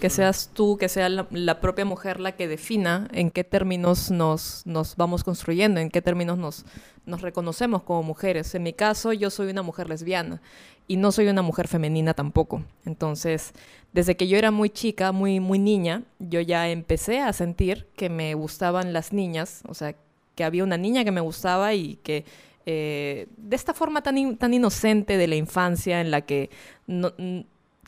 [0.00, 4.10] Que seas tú, que sea la, la propia mujer la que defina en qué términos
[4.10, 6.64] nos, nos vamos construyendo, en qué términos nos,
[7.06, 8.54] nos reconocemos como mujeres.
[8.54, 10.40] En mi caso, yo soy una mujer lesbiana
[10.88, 12.62] y no soy una mujer femenina tampoco.
[12.84, 13.52] Entonces,
[13.92, 18.08] desde que yo era muy chica, muy, muy niña, yo ya empecé a sentir que
[18.08, 19.94] me gustaban las niñas, o sea,
[20.34, 22.24] que había una niña que me gustaba y que
[22.64, 26.48] eh, de esta forma tan, in- tan inocente de la infancia en la que
[26.86, 27.12] no,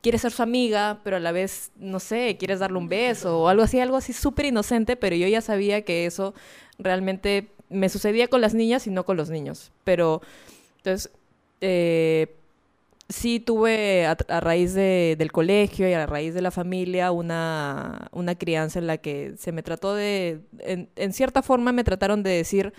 [0.04, 3.48] quieres ser su amiga, pero a la vez, no sé, quieres darle un beso o
[3.48, 6.34] algo así, algo así súper inocente, pero yo ya sabía que eso
[6.78, 9.72] realmente me sucedía con las niñas y no con los niños.
[9.84, 10.20] Pero,
[10.76, 11.10] entonces,
[11.62, 12.36] eh,
[13.08, 18.34] sí tuve a, raíz de- del colegio y a raíz de la familia una, una
[18.36, 22.74] crianza en la que se me trató de, en cierta forma me trataron de decir,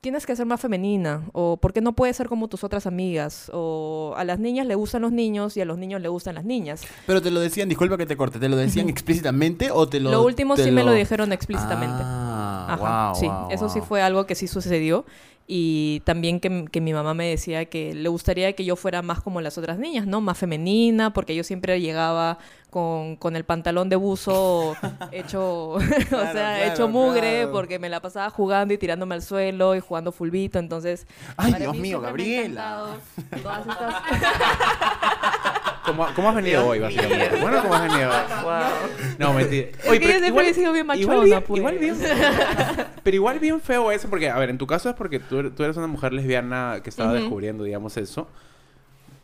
[0.00, 3.50] tienes que ser más femenina, o por qué no puedes ser como tus otras amigas,
[3.52, 6.44] o a las niñas le gustan los niños y a los niños le gustan las
[6.44, 6.82] niñas.
[7.06, 10.10] Pero te lo decían, disculpa que te corte, ¿te lo decían explícitamente o te lo
[10.10, 12.02] Lo último sí me lo dijeron explícitamente.
[12.02, 15.04] Ah, Ajá, wow, sí, wow, eso sí fue algo que sí sucedió.
[15.48, 19.20] Y también que, que mi mamá me decía que le gustaría que yo fuera más
[19.20, 20.20] como las otras niñas, ¿no?
[20.20, 22.38] Más femenina, porque yo siempre llegaba
[22.76, 24.76] con, con el pantalón de buzo
[25.10, 27.52] hecho, o sea, claro, hecho mugre, claro.
[27.52, 30.58] porque me la pasaba jugando y tirándome al suelo y jugando fulbito.
[30.58, 31.06] Entonces,
[31.38, 32.88] Ay, Dios mí mío, Gabriela.
[33.42, 33.94] todas estas-
[35.86, 36.86] ¿Cómo, cómo has venido Dios hoy, mío.
[36.88, 37.40] básicamente?
[37.40, 38.54] Bueno, ¿cómo has venido hoy?
[39.18, 39.68] No, mentira.
[39.72, 41.58] que yo siempre he sido bien igual machona, pues.
[41.60, 41.96] igual bien-
[43.02, 45.54] pero igual bien feo eso, porque, a ver, en tu caso es porque tú, er-
[45.54, 48.28] tú eres una mujer lesbiana que estaba descubriendo, digamos, eso.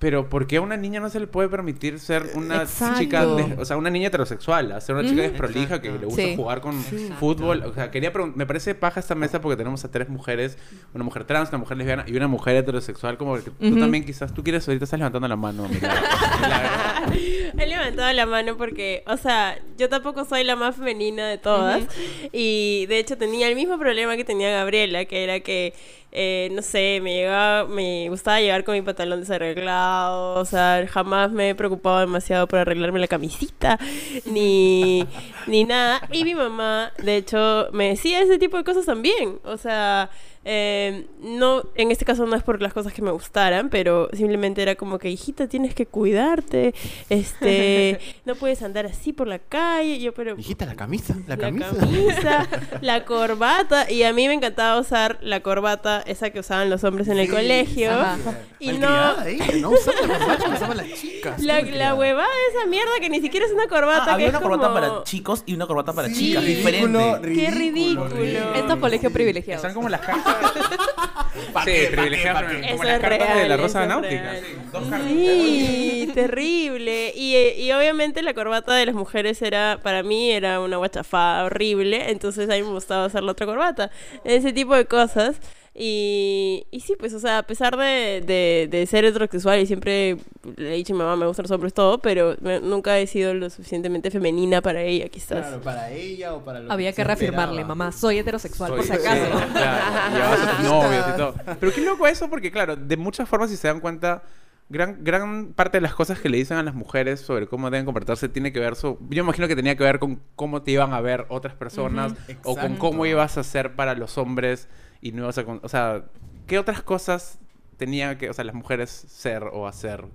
[0.03, 2.99] Pero ¿por qué a una niña no se le puede permitir ser una Exacto.
[2.99, 3.25] chica,
[3.57, 6.35] o sea, una niña heterosexual, a ser una chica desprolija que le gusta Sí.
[6.35, 6.75] jugar con
[7.21, 7.63] fútbol?
[7.65, 10.59] O sea, quería me parece paja esta mesa porque tenemos a tres mujeres,
[10.93, 14.35] una mujer trans, una mujer lesbiana y una mujer heterosexual, como que tú también quizás,
[14.35, 15.95] tú quieres, ahorita estás levantando la mano, mira.
[16.41, 17.13] Milagro.
[17.59, 21.85] He levantado la mano porque, o sea, yo tampoco soy la más femenina de todas.
[22.33, 25.75] Y de hecho tenía el mismo problema que tenía Gabriela, que era que,
[26.13, 30.35] eh, no sé, me llegaba, me gustaba llegar con mi pantalón desarreglado.
[30.35, 33.79] O sea, jamás me he preocupado demasiado por arreglarme la camisita,
[34.27, 35.07] ni,
[35.47, 36.07] ni nada.
[36.13, 39.39] Y mi mamá, de hecho, me decía ese tipo de cosas también.
[39.45, 40.11] O sea,
[40.45, 44.63] eh, no, en este caso no es por las cosas que me gustaran, pero simplemente
[44.63, 46.75] era como que, hijita, tienes que cuidarte,
[47.11, 50.39] este, no puedes andar así por la calle, yo, pero...
[50.39, 51.77] Hijita, la camisa, la, La camisa.
[51.79, 52.49] camisa,
[52.81, 57.09] la corbata, y a mí me encantaba usar la corbata, esa que usaban los hombres
[57.09, 58.19] en el Sí, colegio, Ajá.
[58.59, 58.89] y no...
[58.89, 61.43] Malcriada ella, no usaba la corbata usaban las chicas.
[61.43, 64.33] La, huevada de esa mierda que ni siquiera es una corbata, Ah, que había es
[64.33, 67.35] una corbata como- para chicos y una corbata para Sí, chicas, ridículo, diferente.
[67.35, 68.55] Qué ridículo.
[68.55, 69.63] Estos colegios privilegiados.
[69.65, 70.32] Están como las cartas.
[71.53, 72.71] ¿Pa' sí, qué?
[72.73, 74.35] como las cartas de la Rosa Náutica.
[74.37, 75.09] sí, dos cartas.
[75.09, 77.13] Sí, terrible.
[77.15, 82.11] Y, y obviamente la corbata de las mujeres era, para mí, era una guachafada horrible.
[82.11, 83.91] Entonces a mí me gustaba usar la otra corbata.
[84.25, 85.37] Ese tipo de cosas.
[85.75, 90.19] Y, y sí, pues, o sea, a pesar de, de, de ser heterosexual y siempre
[90.57, 93.07] le he dicho a mi mamá, me gustan los hombres, todo, pero me- nunca he
[93.07, 95.41] sido lo suficientemente femenina para ella, quizás.
[95.47, 97.75] Claro, para ella o para lo Había se que reafirmarle, esperaba.
[97.75, 99.25] mamá, soy heterosexual, por si acaso.
[99.25, 101.35] sí, claro, a tus novios y todo.
[101.59, 104.25] Pero qué loco eso, porque claro, de muchas formas, si se dan cuenta,
[104.69, 107.87] gran, gran parte de las cosas que le dicen a las mujeres sobre cómo deben
[107.87, 110.93] comportarse tiene que ver, so- yo imagino que tenía que ver con cómo te iban
[110.93, 112.13] a ver otras personas
[112.45, 112.79] o con Exacto.
[112.79, 114.69] cómo ibas a ser para los hombres
[115.03, 116.05] y no ibas O sea,
[116.47, 117.39] ¿qué otras cosas
[117.77, 120.07] tenían que, o sea, las mujeres ser o hacer?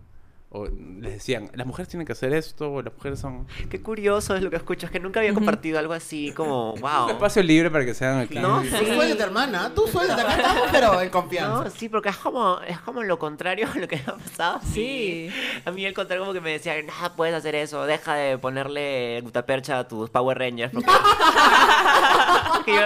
[0.49, 3.45] O les decían, las mujeres tienen que hacer esto, o las mujeres son...
[3.69, 6.79] Qué curioso es lo que escucho, es que nunca había compartido algo así como, Un
[6.81, 7.09] wow.
[7.09, 8.39] espacio libre para que se hagan aquí.
[8.39, 8.85] No, Tú sí.
[8.85, 11.63] suéltate, hermana, tú suéltate, acá estamos, pero en confianza.
[11.65, 14.61] No, sí, porque es como, es como lo contrario a lo que me ha pasado.
[14.73, 15.29] Sí.
[15.65, 19.19] A mí el contrario como que me decía, no puedes hacer eso, deja de ponerle
[19.23, 20.71] gutapercha a tus Power Rangers.
[20.73, 20.89] Porque,
[22.53, 22.81] Porque yo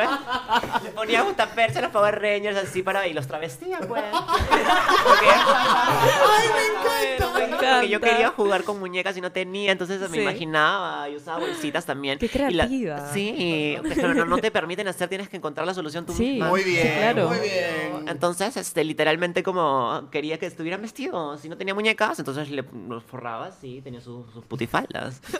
[0.83, 4.03] le ponía gutapercha a los Power Rangers así para y los travestía, pues.
[4.11, 6.65] Porque, ¡Ay, me
[7.19, 7.50] encanta!
[7.51, 10.21] Porque yo quería jugar con muñecas y no tenía, entonces me Sí.
[10.21, 12.17] imaginaba y usaba bolsitas también.
[12.19, 13.11] Qué Y la- creativa.
[13.13, 16.31] sí, pero no, no te permiten hacer, tienes que encontrar la solución tú Sí.
[16.31, 16.47] misma.
[16.49, 17.29] Muy bien, claro.
[17.29, 18.07] muy bien.
[18.07, 21.39] Entonces, este, literalmente como quería que estuvieran vestidos.
[21.41, 25.21] Si no tenía muñecas, entonces le los forraba así, tenía sus, sus putifaldas.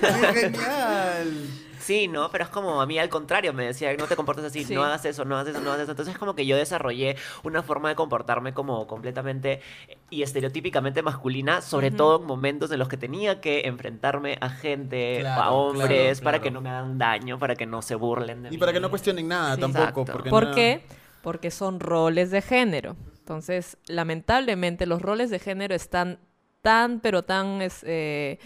[0.00, 1.48] ¡Qué genial!
[1.90, 2.30] Sí, ¿no?
[2.30, 4.74] Pero es como a mí al contrario, me decía, no te comportes así, Sí.
[4.74, 5.90] no hagas eso, no hagas eso, no hagas eso.
[5.90, 9.60] Entonces como que yo desarrollé una forma de comportarme como completamente
[10.08, 15.18] y estereotípicamente masculina, sobre todo en momentos en los que tenía que enfrentarme a gente,
[15.20, 18.42] Claro, a hombres, claro, para que no me hagan daño, para que no se burlen
[18.44, 18.58] de Y mí.
[18.58, 19.82] para que no cuestionen nada Sí, tampoco.
[20.02, 20.12] exacto.
[20.12, 20.82] Porque ¿Por no- qué?
[21.22, 22.94] Porque son roles de género.
[23.18, 26.18] Entonces, lamentablemente, los roles de género están
[26.62, 28.38] tan, pero tan es, eh,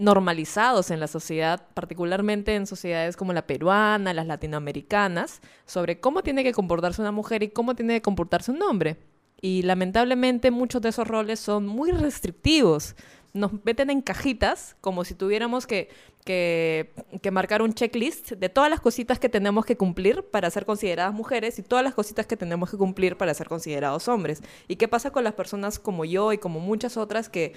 [0.00, 6.42] normalizados en la sociedad, particularmente en sociedades como la peruana, las latinoamericanas, sobre cómo tiene
[6.42, 8.96] que comportarse una mujer y cómo tiene que comportarse un hombre.
[9.42, 12.96] Y lamentablemente muchos de esos roles son muy restrictivos.
[13.34, 15.90] Nos meten en cajitas como si tuviéramos que,
[16.24, 20.64] que, que marcar un checklist de todas las cositas que tenemos que cumplir para ser
[20.64, 24.42] consideradas mujeres y todas las cositas que tenemos que cumplir para ser considerados hombres.
[24.66, 27.52] ¿Y qué pasa con las personas como yo y como muchas otras que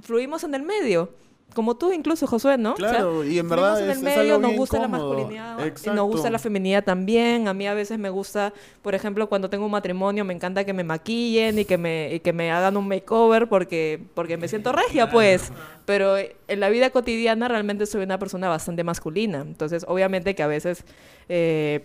[0.00, 1.10] fluimos en el medio?
[1.54, 2.74] Como tú incluso, Josué, ¿no?
[2.74, 5.58] Claro, y en verdad en el es- es medio, algo nos bien gusta la masculinidad,
[5.58, 5.94] y Exacto.
[5.94, 7.48] nos gusta la feminidad también.
[7.48, 10.72] A mí a veces me gusta, por ejemplo, cuando tengo un matrimonio, me encanta que
[10.72, 14.72] me maquillen y que me, y que me hagan un makeover porque, porque me siento
[14.72, 15.52] regia, pues.
[15.84, 19.40] Pero en la vida cotidiana realmente soy una persona bastante masculina.
[19.42, 20.84] Entonces, obviamente que a veces...
[21.28, 21.84] eh,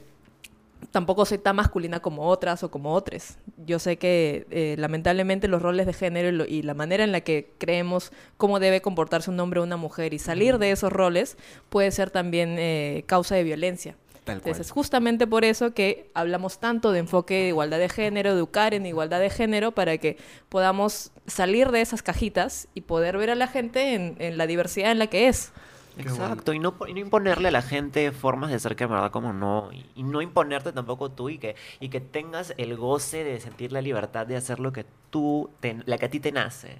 [0.91, 3.37] tampoco soy tan masculina como otras o como otros.
[3.65, 7.11] Yo sé que eh, lamentablemente los roles de género y, lo- y la manera en
[7.11, 10.91] la que creemos cómo debe comportarse un hombre o una mujer y salir de esos
[10.91, 11.37] roles
[11.69, 13.95] puede ser también eh, causa de violencia.
[14.23, 14.49] Tal cual.
[14.49, 18.73] Entonces, es justamente por eso que hablamos tanto de enfoque de igualdad de género, educar
[18.73, 20.17] en igualdad de género, para que
[20.49, 24.91] podamos salir de esas cajitas y poder ver a la gente en, en la diversidad
[24.91, 25.53] en la que es.
[25.99, 29.11] Exacto, y no, y no imponerle a la gente formas de ser que en verdad
[29.11, 33.23] como no, y, y no imponerte tampoco tú y que, y que tengas el goce
[33.23, 36.31] de sentir la libertad de hacer lo que tú, te- la que a ti te
[36.31, 36.77] nace.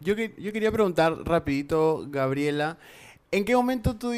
[0.00, 2.78] Yo, que- yo quería preguntar rapidito, Gabriela,
[3.30, 4.12] ¿en qué momento tú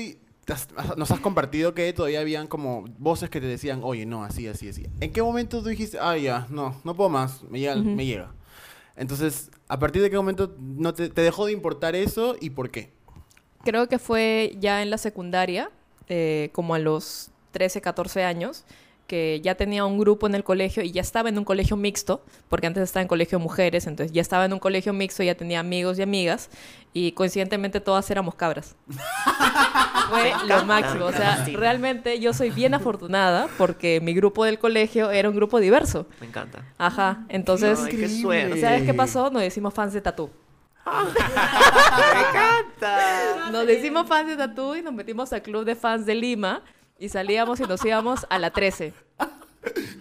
[0.48, 4.46] has- nos has compartido que todavía habían como voces que te decían, oye, no, así,
[4.48, 4.86] así, así?
[5.00, 8.30] ¿En qué momento tú dijiste, ah, ya, no, no puedo más, me llega, me llega?
[8.96, 12.70] Entonces, ¿a partir de qué momento no te, te dejó de importar eso y por
[12.70, 12.92] qué?
[13.64, 15.70] Creo que fue ya en la secundaria,
[16.08, 18.64] eh, como a los 13, 14 años,
[19.06, 22.24] que ya tenía un grupo en el colegio y ya estaba en un colegio mixto,
[22.48, 25.34] porque antes estaba en colegio de mujeres, entonces ya estaba en un colegio mixto, ya
[25.34, 26.48] tenía amigos y amigas,
[26.92, 28.76] y coincidentemente todas éramos cabras.
[30.10, 35.10] Fue lo máximo, o sea, realmente yo soy bien afortunada porque mi grupo del colegio
[35.10, 36.06] era un grupo diverso.
[36.20, 36.64] Me encanta.
[36.78, 38.60] Ajá, entonces, Ay, qué.
[38.60, 39.30] ¿sabes qué pasó?
[39.30, 40.30] Nos decimos fans de Tatú.
[40.86, 43.50] Me encanta.
[43.50, 46.62] Nos decimos fans de Tatú y nos metimos al club de fans de Lima
[46.98, 48.92] y salíamos y nos íbamos a la 13.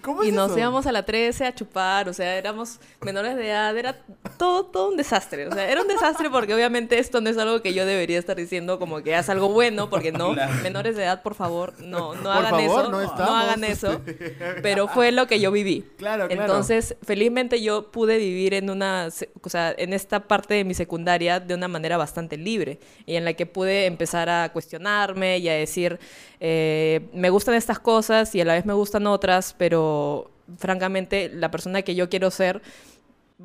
[0.01, 0.59] ¿Cómo Y es nos eso?
[0.59, 3.97] íbamos a la 13 a chupar, o sea, éramos menores de edad, era
[4.37, 5.47] todo, todo un desastre.
[5.47, 8.35] O sea, era un desastre porque obviamente esto no es algo que yo debería estar
[8.35, 12.23] diciendo como que es algo bueno, porque no, menores de edad, por favor, no, no
[12.23, 14.01] Por hagan favor, eso, no no, hagan eso.
[14.61, 15.85] Pero fue lo que yo viví.
[15.97, 16.41] Claro, claro.
[16.43, 19.09] Entonces, felizmente yo pude vivir en una,
[19.41, 23.25] o sea, en esta parte de mi secundaria de una manera bastante libre y en
[23.25, 25.99] la que pude empezar a cuestionarme y a decir,
[26.45, 31.49] eh, me gustan estas cosas y a la vez me gustan otras, pero francamente la
[31.49, 32.61] persona que yo quiero ser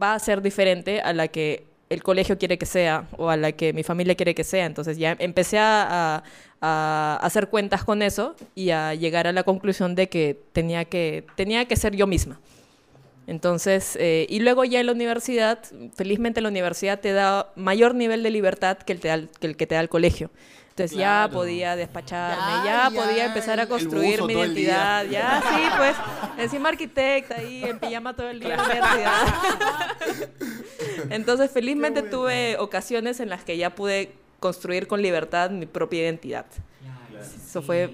[0.00, 3.52] va a ser diferente a la que el colegio quiere que sea o a la
[3.52, 4.66] que mi familia quiere que sea.
[4.66, 6.24] Entonces ya empecé a,
[6.60, 11.66] hacer cuentas con eso y a llegar a la conclusión de que tenía que, tenía
[11.66, 12.40] que ser yo misma.
[13.28, 15.60] Entonces, eh, y luego ya en la universidad,
[15.94, 19.88] felizmente la universidad te da mayor nivel de libertad que, el que te da el
[19.88, 20.30] colegio.
[20.78, 21.32] Entonces ya Claro.
[21.32, 25.04] podía despacharme, Ya, ya, ya, podía empezar a construir mi identidad.
[25.06, 25.96] Ya, sí, pues,
[26.38, 29.22] encima arquitecta ahí en pijama todo el día en la universidad.
[31.10, 36.46] Entonces, felizmente tuve ocasiones en las que ya pude construir con libertad mi propia identidad.
[37.44, 37.90] Eso fue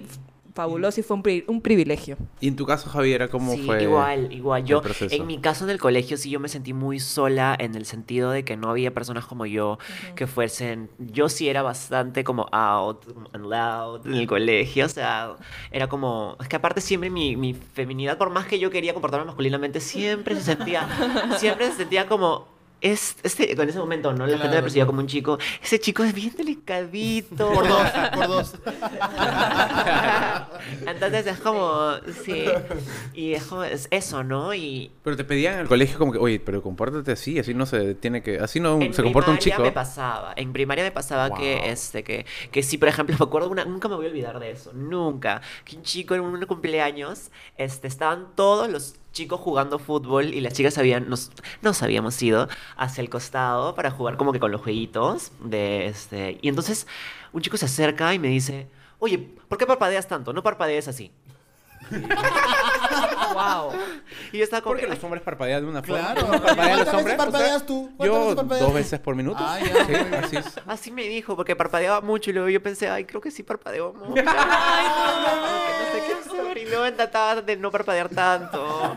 [0.55, 2.17] fabuloso y fue un, pri- un privilegio.
[2.39, 3.83] Y en tu caso, Javiera, ¿cómo sí, fue?
[3.83, 4.63] igual, igual.
[4.63, 5.13] Yo, proceso?
[5.13, 8.31] en mi caso en el colegio, sí, yo me sentí muy sola en el sentido
[8.31, 9.77] de que no había personas como yo
[10.15, 10.89] que fuesen.
[10.97, 15.35] Yo sí era bastante como out and loud en el colegio, o sea,
[15.71, 16.37] era como.
[16.39, 20.35] Es que aparte, siempre mi, mi feminidad, por más que yo quería comportarme masculinamente, siempre
[20.35, 20.87] se sentía.
[21.37, 22.54] siempre se sentía como.
[22.81, 24.27] Es, este, en ese momento, ¿no?
[24.27, 24.87] La gente me claro.
[24.87, 25.39] como un chico.
[25.63, 27.51] Ese chico es bien delicadito.
[27.51, 28.55] Por dos, por dos.
[30.87, 32.45] Entonces es como, sí,
[33.13, 34.53] y es como, es eso, ¿no?
[34.53, 37.65] Y Pero te pedían en el colegio como que, oye, pero compórtate así, así no
[37.65, 39.63] se tiene que, así no en se comporta un primaria chico.
[39.63, 41.37] me pasaba, en primaria me pasaba Wow.
[41.37, 44.39] que, este, que, que sí, por ejemplo, me acuerdo una, nunca me voy a olvidar
[44.39, 49.79] de eso, nunca, que un chico en un cumpleaños, este, estaban todos los chicos jugando
[49.79, 54.33] fútbol y las chicas habían, nos, nos habíamos ido hacia el costado para jugar como
[54.33, 56.85] que con los jueguitos de este, y entonces
[57.31, 58.67] un chico se acerca y me dice,
[58.99, 60.33] oye, ¿por qué parpadeas tanto?
[60.33, 61.11] No parpadees así.
[63.33, 63.71] Wow.
[64.31, 66.13] Y yo estaba como Porque que, los hombres parpadean de una forma.
[66.13, 66.27] Claro.
[66.27, 67.05] ¿Cómo parpadean los ¿Cuántas hombres?
[67.05, 67.91] veces O sea, parpadeas tú?
[67.97, 69.43] ¿Cuántas Yo veces parpadeas dos veces por minuto.
[69.45, 69.93] Ah, ya, Sí,
[70.23, 70.59] así es.
[70.65, 73.93] Así me dijo, porque parpadeaba mucho y luego yo pensé, ay, creo que sí parpadeo
[73.93, 74.23] mucho.
[74.25, 74.85] Ay,
[75.25, 76.57] no, no sé qué hacer.
[76.57, 78.95] Y luego trataba de no parpadear tanto.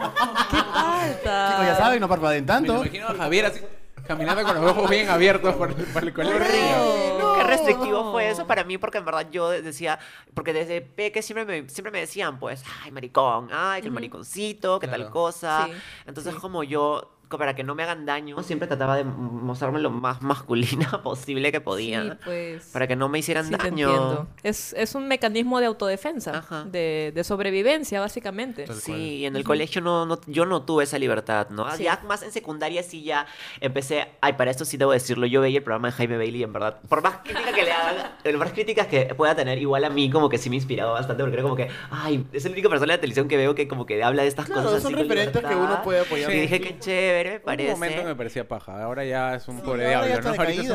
[0.50, 1.48] Falta.
[1.50, 2.72] Chicos, ya saben, no parpadeen Me tanto.
[2.74, 3.60] lo imagino a Javier así,
[4.08, 6.36] caminando con los ojos bien abiertos por, por el colegio.
[6.36, 7.24] Horrible.
[7.36, 9.98] Qué restrictivo fue eso para mí, porque en verdad yo decía,
[10.34, 14.80] porque desde peque siempre me, siempre me decían, pues, ay, maricón, ay, que el mariconcito,
[14.80, 15.12] que tal Claro.
[15.12, 15.66] cosa.
[15.66, 15.72] Sí,
[16.06, 20.22] Entonces, como yo, para que no me hagan daño, siempre trataba de mostrarme lo más
[20.22, 22.02] masculina posible que podía.
[22.04, 22.64] Sí, pues.
[22.72, 23.88] Para que no me hicieran sí te daño.
[23.90, 24.28] entiendo.
[24.42, 26.64] Es, es un mecanismo de autodefensa, Ajá.
[26.64, 28.64] de, de sobrevivencia, básicamente.
[28.64, 29.00] Tal Sí, cual.
[29.00, 31.70] y en el colegio no, no, yo no tuve esa libertad, ¿no?
[31.76, 31.82] Sí.
[31.84, 33.26] Ya más en secundaria sí ya
[33.60, 36.52] empecé, ay, para esto sí debo decirlo, yo veía el programa de Jaime Bailey, en
[36.52, 39.90] verdad, por más crítica que le hagan, por más críticas que pueda tener, igual a
[39.90, 42.68] mí como que sí me inspiraba bastante, porque era como que, ay, es la única
[42.68, 45.02] persona de televisión que veo que como que habla de estas Claro, cosas son así
[45.02, 46.32] referentes que uno puede apoyar.
[46.32, 49.56] Y dije, qué chévere, me En un momento me parecía paja, ahora ya es un
[49.56, 50.30] Sí, pobre diablo, está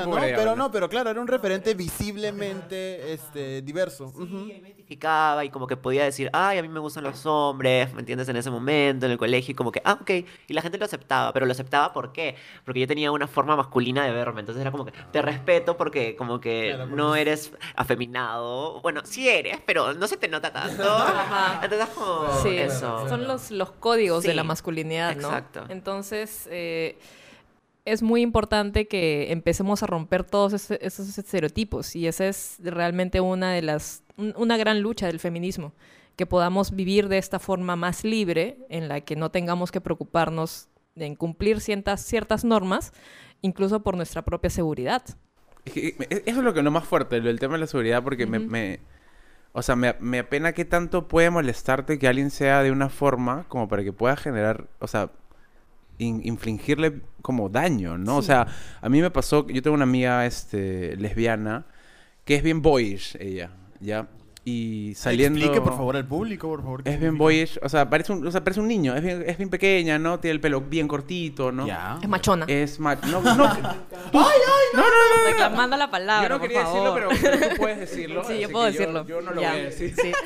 [0.06, 0.15] ¿no?
[0.19, 4.12] Pero no, pero claro, era un referente visiblemente este, diverso.
[4.15, 7.99] Me identificaba y como que podía decir, ay, a mí me gustan los hombres, ¿me
[7.99, 8.27] entiendes?
[8.29, 10.10] En ese momento, en el colegio, y como que, ah, ok.
[10.47, 12.36] Y la gente lo aceptaba, pero lo aceptaba ¿por qué?
[12.65, 16.15] Porque yo tenía una forma masculina de verme, entonces era como que, te respeto porque
[16.15, 18.82] como que Claro, porque no eres afeminado.
[18.82, 20.84] Bueno, sí eres, pero no se te nota tanto.
[20.97, 21.60] Ajá.
[21.63, 23.08] Entonces como Sí, eso.
[23.08, 25.27] son los, los códigos de la masculinidad, ¿no?
[25.29, 25.65] exacto.
[25.69, 26.98] Entonces, eh,
[27.86, 33.19] es muy importante que empecemos a romper todos ese- esos estereotipos y esa es realmente
[33.19, 35.74] una de las, un- una gran lucha del feminismo,
[36.15, 40.67] que podamos vivir de esta forma más libre, en la que no tengamos que preocuparnos
[40.96, 42.93] en cumplir ciertas, ciertas normas,
[43.41, 45.04] incluso por nuestra propia seguridad.
[45.65, 47.67] Es que, eh, Eso es lo que no más fuerte, lo del tema de la
[47.67, 48.80] seguridad, porque me, me-
[49.56, 53.46] O sea, me, me apena que tanto puede molestarte que alguien sea de una forma
[53.50, 54.67] como para que pueda generar.
[54.80, 55.12] O sea,
[55.97, 58.17] in- infligirle como daño, ¿no?
[58.17, 58.27] O Sí.
[58.27, 58.47] sea,
[58.82, 59.47] a mí me pasó.
[59.47, 61.65] Yo tengo una amiga este, lesbiana
[62.25, 64.08] que es bien boyish, ella, ¿ya?
[64.45, 65.39] Y saliendo.
[65.39, 66.82] Explique, por favor, al público, por favor.
[66.84, 69.38] Es bien boyish, o sea, parece un, o sea, parece un niño, es bien, es
[69.38, 70.19] bien pequeña, ¿no?
[70.19, 71.65] Tiene el pelo bien cortito, ¿no?
[71.65, 71.97] Ya.
[72.01, 72.45] Es machona.
[72.49, 73.63] Es ma- no, no, no, no, no,
[74.13, 74.23] no,
[74.73, 74.84] no.
[75.29, 77.08] Reclamando la palabra, Yo no por quería decirlo, favor.
[77.21, 78.23] pero, pero tú puedes decirlo.
[78.25, 79.06] Sí, yo puedo decirlo.
[79.08, 79.51] Yo, no lo Ya.
[79.51, 79.95] voy a decir.
[79.95, 80.12] Sí.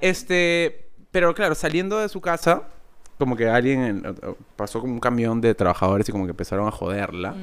[0.00, 2.64] Este, pero claro, saliendo de su casa,
[3.18, 4.16] como que alguien en-
[4.56, 7.34] pasó como un camión de trabajadores y como que empezaron a joderla.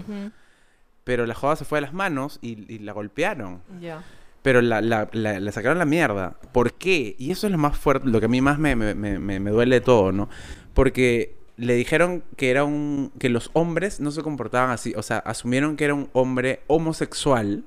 [1.03, 3.61] Pero la joda se fue de las manos y, y la golpearon.
[3.79, 4.03] Ya.
[4.43, 6.35] Pero la, la, la- le sacaron la mierda.
[6.51, 7.15] ¿Por qué?
[7.17, 9.39] Y eso es lo más fuerte, lo que a mí más me, me, me, me-
[9.39, 10.29] me duele de todo, ¿no?
[10.73, 13.11] Porque le dijeron que era un.
[13.19, 14.93] que los hombres no se comportaban así.
[14.95, 17.63] O sea, asumieron que era un hombre homosexual.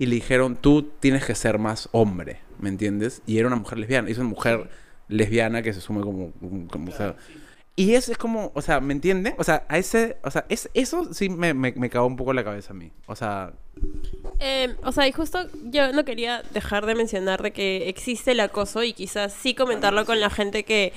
[0.00, 3.20] Y le dijeron, tú tienes que ser más hombre, ¿me entiendes?
[3.26, 4.08] Y era una mujer lesbiana.
[4.08, 4.70] Y es una mujer
[5.08, 6.32] lesbiana que se asume como.
[6.70, 7.16] como- o sea,
[7.76, 9.34] y eso es como, o sea, ¿me entienden?
[9.38, 12.32] O sea, a ese, o sea, es, eso sí me, me, me cagó un poco
[12.32, 12.90] la cabeza a mí.
[13.06, 13.52] O sea,
[14.40, 18.40] Eh, o sea, y justo yo no quería dejar de mencionar de que existe el
[18.40, 20.92] acoso y quizás sí comentarlo con la gente que,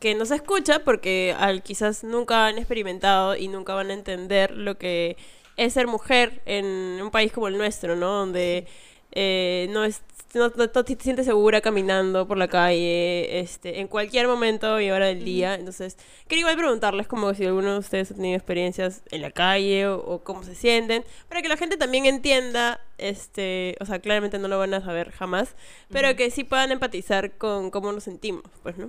[0.00, 4.78] que nos escucha porque al, quizás nunca han experimentado y nunca van a entender lo
[4.78, 5.16] que
[5.58, 8.10] es ser mujer en un país como el nuestro, ¿no?
[8.10, 8.66] Donde
[9.12, 10.02] eh, no es
[10.34, 14.90] no, no- no te sientes segura caminando por la calle, este, en cualquier momento y
[14.90, 15.54] hora del día.
[15.56, 19.86] Entonces, quería igual preguntarles como si alguno de ustedes ha tenido experiencias en la calle
[19.88, 24.38] o, o cómo se sienten, para que la gente también entienda, este, o sea, claramente
[24.38, 25.54] no lo van a saber jamás,
[25.90, 28.88] pero que sí puedan empatizar con cómo nos sentimos, pues, ¿no?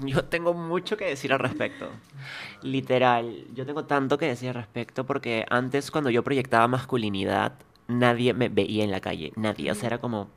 [0.00, 1.88] Yo tengo mucho que decir al respecto.
[2.62, 7.52] Literal, yo tengo tanto que decir al respecto porque antes cuando yo proyectaba masculinidad,
[7.88, 10.28] nadie me veía en la calle, nadie, o sea, era como...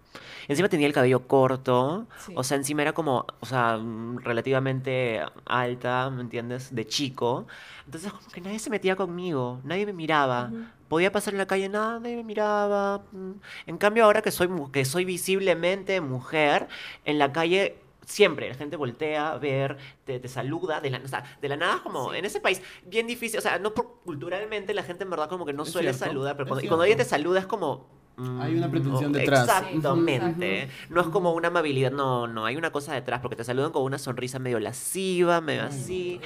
[0.47, 2.33] Encima tenía el cabello corto, Sí.
[2.35, 6.73] o sea, encima era como, o sea, mm, relativamente alta, ¿me entiendes?
[6.73, 7.45] De chico.
[7.85, 10.51] Entonces como que nadie se metía conmigo, nadie me miraba.
[10.87, 13.03] Podía pasar en la calle, nada, nadie me miraba.
[13.11, 13.31] mm.
[13.67, 16.67] En cambio, ahora que soy, que soy visiblemente mujer,
[17.05, 17.77] en la calle
[18.09, 21.55] siempre la gente voltea a ver, te, te saluda, de la, o sea, de la
[21.55, 25.09] nada, como en ese país, bien difícil, o sea, no por, culturalmente la gente en
[25.11, 27.05] verdad como que no Es suele cierto, saludar, pero es cuando, y cuando alguien te
[27.05, 27.98] saluda es como...
[28.19, 29.41] mm, Hay una pretensión oh, detrás.
[29.41, 30.69] Exactamente.
[30.89, 33.83] No es como una amabilidad, no, no, hay una cosa detrás, porque te saludan con
[33.83, 36.19] una sonrisa medio lasciva, medio así.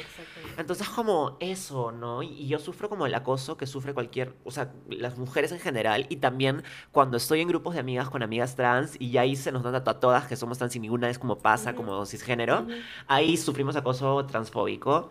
[0.57, 2.23] Entonces, como eso, ¿no?
[2.23, 6.05] Y, yo sufro como el acoso que sufre cualquier, o sea, las mujeres en general.
[6.09, 9.51] Y también cuando estoy en grupos de amigas con amigas trans y ya ahí se
[9.51, 12.67] nos nota a todas que somos trans y ninguna es como pasa, como cisgénero,
[13.07, 15.09] ahí sufrimos acoso transfóbico.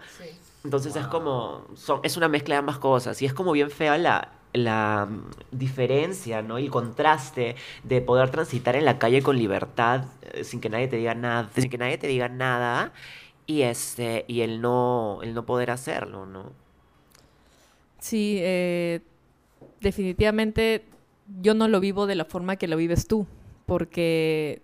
[0.65, 3.99] Entonces es como, son, es una mezcla de ambas cosas y es como bien fea
[3.99, 6.59] la, la mm, diferencia, ¿no?
[6.59, 10.97] El contraste de poder transitar en la calle con libertad, eh, sin que nadie te
[10.97, 12.93] diga nada, sin que nadie te diga nada,
[13.47, 16.53] y este, y el no, el no poder hacerlo, ¿no?
[17.99, 19.01] Sí, eh,
[19.81, 20.85] definitivamente
[21.41, 23.27] yo no lo vivo de la forma que lo vives tú,
[23.67, 24.63] porque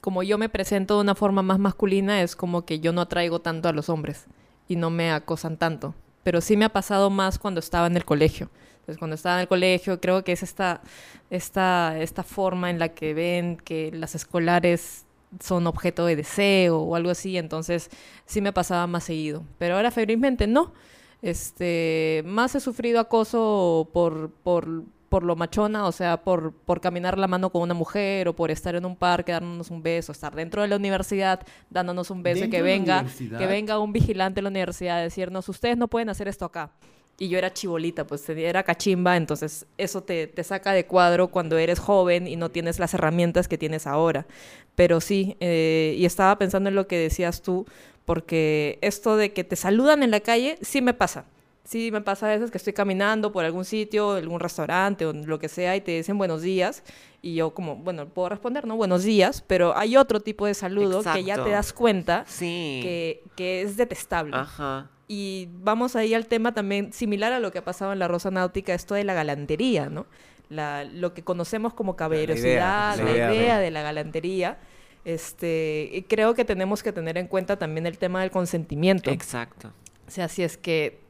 [0.00, 3.40] como yo me presento de una forma más masculina, es como que yo no atraigo
[3.40, 4.26] tanto a los hombres
[4.68, 5.94] y no me acosan tanto.
[6.22, 8.48] Pero sí me ha pasado más cuando estaba en el colegio.
[8.86, 10.80] Entonces, cuando estaba en el colegio, creo que es esta,
[11.28, 15.04] esta, esta forma en la que ven que las escolares
[15.40, 17.90] son objeto de deseo o algo así, entonces
[18.26, 19.42] sí me pasaba más seguido.
[19.58, 20.72] Pero ahora felizmente no.
[21.20, 27.18] Este, más he sufrido acoso por, por, por lo machona, o sea, por, por caminar
[27.18, 30.32] la mano con una mujer o por estar en un parque dándonos un beso, estar
[30.36, 33.80] dentro de la universidad dándonos un beso y que ¿Dentro de la venga, que venga
[33.80, 36.70] un vigilante de la universidad a decirnos, ustedes no pueden hacer esto acá.
[37.18, 41.56] Y yo era chibolita, pues era cachimba, entonces eso te, te saca de cuadro cuando
[41.56, 44.26] eres joven y no tienes las herramientas que tienes ahora.
[44.74, 47.64] Pero sí, eh, y estaba pensando en lo que decías tú,
[48.04, 51.24] porque esto de que te saludan en la calle sí me pasa.
[51.64, 55.38] Sí me pasa a veces que estoy caminando por algún sitio, algún restaurante o lo
[55.40, 56.84] que sea y te dicen buenos días
[57.22, 58.76] y yo como, bueno, puedo responder, ¿no?
[58.76, 62.80] Buenos días, pero hay otro tipo de saludo que ya te das cuenta Sí.
[62.84, 64.36] que, que es detestable.
[64.36, 64.90] Ajá.
[65.08, 68.30] Y vamos ahí al tema también similar a lo que ha pasado en la Rosa
[68.30, 70.06] Náutica, esto de la galantería, ¿no?
[70.48, 73.60] La, lo que conocemos como caballerosidad, la la idea, idea, ¿no?
[73.60, 74.58] de la galantería.
[75.04, 79.10] Este, creo que tenemos que tener en cuenta también el tema del consentimiento.
[79.10, 79.72] Exacto.
[80.06, 81.00] O sea, si es que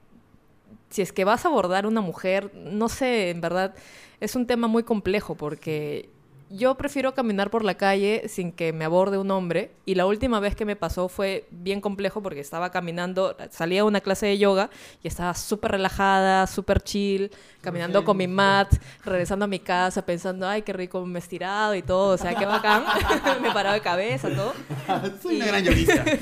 [0.91, 3.75] si es que vas a abordar una mujer, no sé, en verdad
[4.21, 6.09] es un tema muy complejo porque
[6.49, 10.39] yo prefiero caminar por la calle sin que me aborde un hombre y la última
[10.39, 14.39] vez que me pasó fue bien complejo porque estaba caminando, salía a una clase de
[14.39, 14.71] yoga
[15.03, 17.31] y estaba súper relajada, súper chill,
[17.61, 18.73] caminando con mi mat,
[19.05, 22.35] regresando a mi casa pensando, ay, qué rico me he estirado y todo, o sea,
[22.35, 22.85] qué bacán,
[23.43, 24.55] me he parado de cabeza, todo.
[25.23, 26.05] Soy una gran llorista.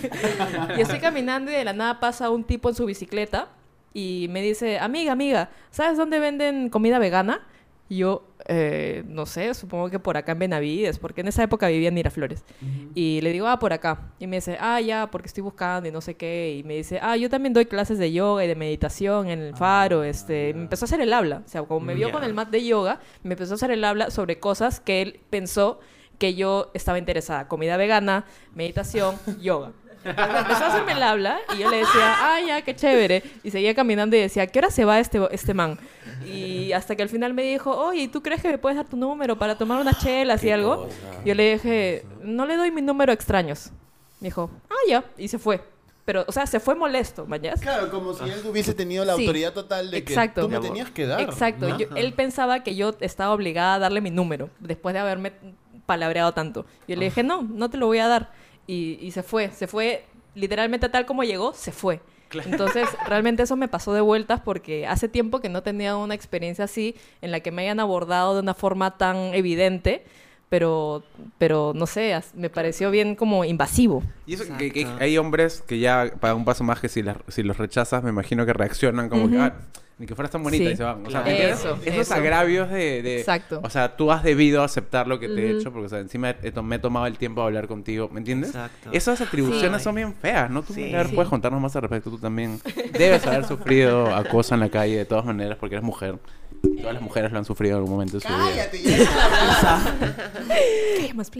[0.77, 3.49] Y estoy caminando y de la nada pasa un tipo en su bicicleta
[3.93, 7.47] y me dice, amiga, amiga, ¿sabes dónde venden comida vegana?
[7.89, 11.68] Y yo, eh, no sé, supongo que por acá en Benavides, porque en esa época
[11.68, 12.43] vivía en Miraflores.
[12.95, 14.12] Y le digo, ah, por acá.
[14.18, 16.57] Y me dice, ah, ya, porque estoy buscando y no sé qué.
[16.59, 19.55] Y me dice, ah, yo también doy clases de yoga y de meditación en el
[19.55, 20.03] faro.
[20.03, 21.43] Este, me empezó a hacer el habla.
[21.45, 23.85] O sea, como me vio con el mat de yoga, me empezó a hacer el
[23.85, 25.78] habla sobre cosas que él pensó
[26.18, 27.49] que yo estaba interesada.
[27.49, 28.24] Comida vegana,
[28.55, 29.72] meditación, yoga.
[30.05, 33.23] Entonces, empezó a hacerme el habla y yo le decía, ah, ya, qué chévere.
[33.43, 35.79] Y seguía caminando y decía, ¿a qué hora se va este, este man?
[36.27, 38.97] Y hasta que al final me dijo, oye, ¿tú crees que me puedes dar tu
[38.97, 40.89] número para tomar unas chelas y algo?
[41.25, 43.71] Yo le dije, no le doy mi número a extraños.
[44.21, 45.05] Me dijo, ah, ya.
[45.19, 45.61] Y se fue.
[46.05, 47.61] Pero, o sea, se fue molesto, ¿mañas?
[47.63, 49.23] Claro, como si él hubiese tenido la Sí.
[49.23, 50.43] autoridad total de Exacto.
[50.43, 51.21] que tú me tenías que dar.
[51.21, 51.79] Exacto.
[51.79, 55.33] Yo- él pensaba que yo estaba obligada a darle mi número después de haberme
[55.87, 56.67] palabreado tanto.
[56.89, 58.31] Yo le dije, no, no te lo voy a dar.
[58.67, 60.05] Y, y se fue, se fue
[60.35, 62.01] literalmente tal como llegó, se fue.
[62.47, 66.65] Entonces, realmente eso me pasó de vueltas porque hace tiempo que no tenía una experiencia
[66.65, 70.05] así en la que me hayan abordado de una forma tan evidente,
[70.49, 71.05] pero,
[71.39, 74.03] pero no sé, me pareció bien como invasivo.
[74.27, 77.43] Y eso que, hay hombres que ya para un paso más que si, las- si
[77.43, 79.55] los rechazas, me imagino que reaccionan como que, ah,
[79.99, 80.70] ni que fueras tan bonita Sí.
[80.72, 81.05] y se van.
[81.07, 82.14] Esos eso.
[82.14, 83.61] agravios de, de- Exacto.
[83.62, 86.30] O sea, tú has debido aceptar lo que te he hecho porque, o sea, encima
[86.42, 88.51] he to- me he tomado el tiempo de hablar contigo, ¿me entiendes?
[88.51, 88.90] Exacto.
[88.92, 89.84] Esas atribuciones Sí.
[89.84, 90.62] son bien feas, ¿no?
[90.62, 90.92] Tú, Sí.
[91.14, 92.11] puedes contarnos más al respecto.
[92.11, 92.61] Tú también
[92.92, 96.16] debes haber sufrido acoso en la calle de todas maneras porque eres mujer.
[96.80, 98.38] Todas las mujeres lo han sufrido en algún momento de su vida.
[98.49, 99.09] Cállate, ya es
[99.62, 99.95] la.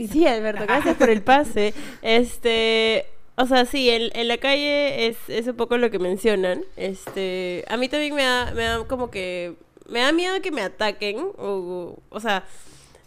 [0.12, 1.72] Sí, Alberto, gracias por el pase.
[2.02, 3.07] Este,
[3.37, 6.64] o sea, sí, en, en la calle es, es un poco lo que mencionan.
[6.76, 9.55] Este, a mí también me da, me da como que,
[9.89, 11.18] me da miedo que me ataquen.
[11.39, 12.45] O, o sea,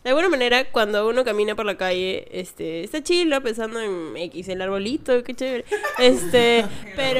[0.08, 4.47] de alguna manera, cuando uno camina por la calle, este, está chilo pensando en X,
[4.47, 5.66] el arbolito, qué chévere.
[5.99, 6.64] Este,
[6.95, 7.20] pero...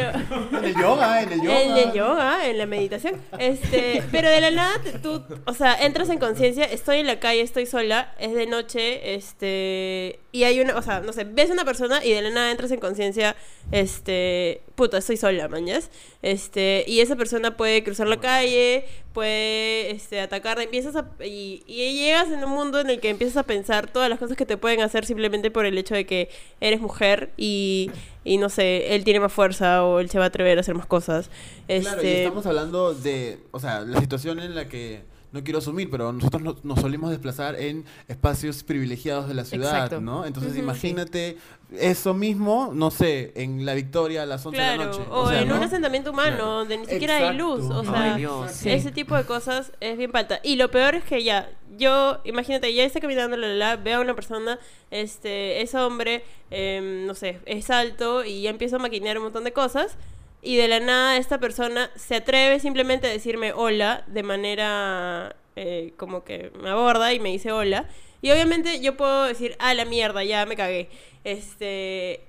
[0.58, 1.62] En el yoga, en el yoga.
[1.62, 3.22] En el yoga, en la meditación.
[3.40, 7.42] Este, pero de la nada tú, o sea, entras en conciencia, estoy en la calle,
[7.42, 11.54] estoy sola, es de noche, este, y hay una, o sea, no sé, ves a
[11.54, 13.36] una persona y de la nada entras en conciencia,
[13.74, 15.90] este, puta, estoy sola, mañas.
[16.22, 21.94] Este, y esa persona puede cruzar la calle, puede este atacarte, empiezas a y, y
[21.94, 24.58] llegas en un mundo en el que empiezas a pensar todas las cosas que te
[24.58, 26.30] pueden hacer simplemente por el hecho de que
[26.62, 27.92] eres mujer y
[28.24, 30.76] y no sé, él tiene más fuerza o él se va a atrever a hacer
[30.76, 31.30] más cosas.
[31.70, 35.04] Este, Claro, y estamos hablando de, o sea, la situación en la que
[35.38, 39.74] no quiero asumir, pero nosotros nos, nos solimos desplazar en espacios privilegiados de la ciudad,
[39.76, 40.02] Exacto.
[40.02, 40.26] ¿no?
[40.26, 41.38] Entonces Ujú, imagínate
[41.80, 45.02] eso mismo, no sé, en La Victoria a las 11 de la noche.
[45.10, 45.58] o, sea, en ¿no?
[45.58, 46.52] un asentamiento humano Claro.
[46.60, 48.52] donde ni siquiera hay luz, o sea, Ay, Dios.
[48.52, 48.70] Sí.
[48.72, 50.40] ese tipo de cosas es bien falta.
[50.44, 54.02] Y lo peor es que ya, yo, imagínate, ya está caminando, la, la, veo a
[54.02, 54.60] una persona,
[54.92, 59.44] este, es hombre, em, no sé, es alto y ya empiezo a maquinear un montón
[59.44, 59.98] de cosas.
[60.42, 65.94] Y de la nada esta persona se atreve simplemente a decirme hola de manera eh,
[65.98, 67.86] como que me aborda y me dice hola.
[68.22, 70.90] Y obviamente yo puedo decir, ah, la mierda, ya me cagué.
[71.24, 72.22] Este.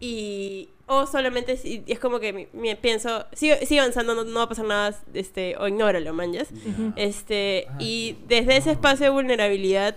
[0.00, 0.68] Y.
[0.88, 4.48] O solamente si- es como que mi- pienso, sigue, sigue avanzando, no, no va a
[4.48, 6.48] pasar nada, este, o ignóralo, manjas.
[6.94, 9.96] Este, y desde ese espacio de vulnerabilidad,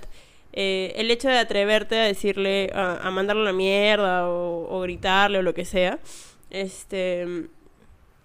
[0.51, 5.37] eh, el hecho de atreverte a decirle, a, a mandarle la mierda o, o gritarle
[5.37, 5.99] o lo que sea,
[6.49, 7.21] este,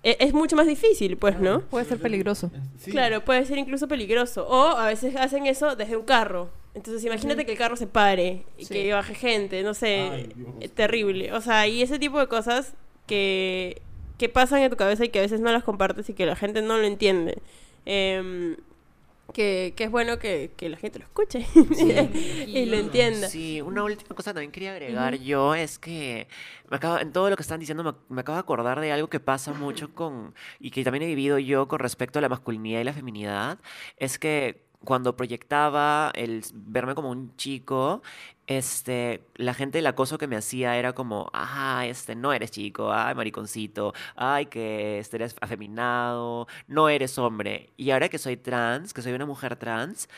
[0.02, 1.60] e- es mucho más difícil, pues, ¿no?
[1.62, 2.50] Puede ser peligroso.
[2.78, 2.90] Sí.
[2.90, 4.46] Claro, puede ser incluso peligroso.
[4.48, 6.50] O a veces hacen eso desde un carro.
[6.74, 8.74] Entonces imagínate que el carro se pare y Sí.
[8.74, 10.28] que baje gente, no sé, Ay,
[10.60, 11.32] eh, terrible.
[11.32, 12.74] O sea, y ese tipo de cosas
[13.06, 13.80] que,
[14.18, 16.34] que pasan en tu cabeza y que a veces no las compartes y que la
[16.34, 17.38] gente no lo entiende.
[17.86, 18.56] Em,
[19.32, 21.46] que, que es bueno que, que la gente lo escuche
[22.46, 23.28] y lo entienda.
[23.28, 26.28] Sí, una última cosa también quería agregar yo es que
[26.70, 29.08] me acabo, en todo lo que están diciendo me, me acabo de acordar de algo
[29.08, 32.80] que pasa mucho con, y que también he vivido yo con respecto a la masculinidad
[32.80, 33.58] y la feminidad,
[33.96, 38.02] es que cuando proyectaba el verme como un chico,
[38.46, 42.92] este, la gente el acoso que me hacía era como, ah, este, no eres chico,
[42.92, 47.72] ay, mariconcito, ay, que este, eres afeminado, no eres hombre.
[47.76, 50.08] Y ahora que soy trans, que soy una mujer trans,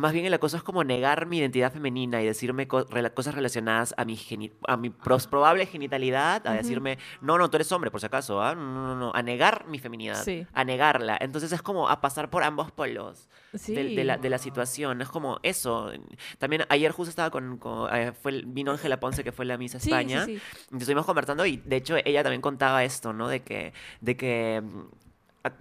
[0.00, 3.94] más bien el acoso es como negar mi identidad femenina y decirme co- cosas relacionadas
[3.96, 4.18] a mi,
[4.66, 8.54] a mi probable genitalidad, a decirme, no, no, tú eres hombre, por si acaso, ¿ah?
[8.54, 10.46] no, no, no, a negar mi feminidad, Sí.
[10.52, 11.16] a negarla.
[11.20, 13.74] Entonces es como a pasar por ambos polos Sí.
[13.74, 15.00] de, de la, de la situación.
[15.02, 15.90] Es como eso.
[16.38, 19.74] También ayer justo estaba con, con- eh, fue, vino Ángela Ponce, que fue la Miss
[19.74, 20.24] España.
[20.24, 20.40] sí.
[20.72, 23.28] Y estuvimos conversando y de hecho ella también contaba esto, ¿no?
[23.28, 24.62] De que, de que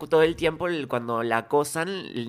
[0.10, 1.88] todo el tiempo cuando la acosan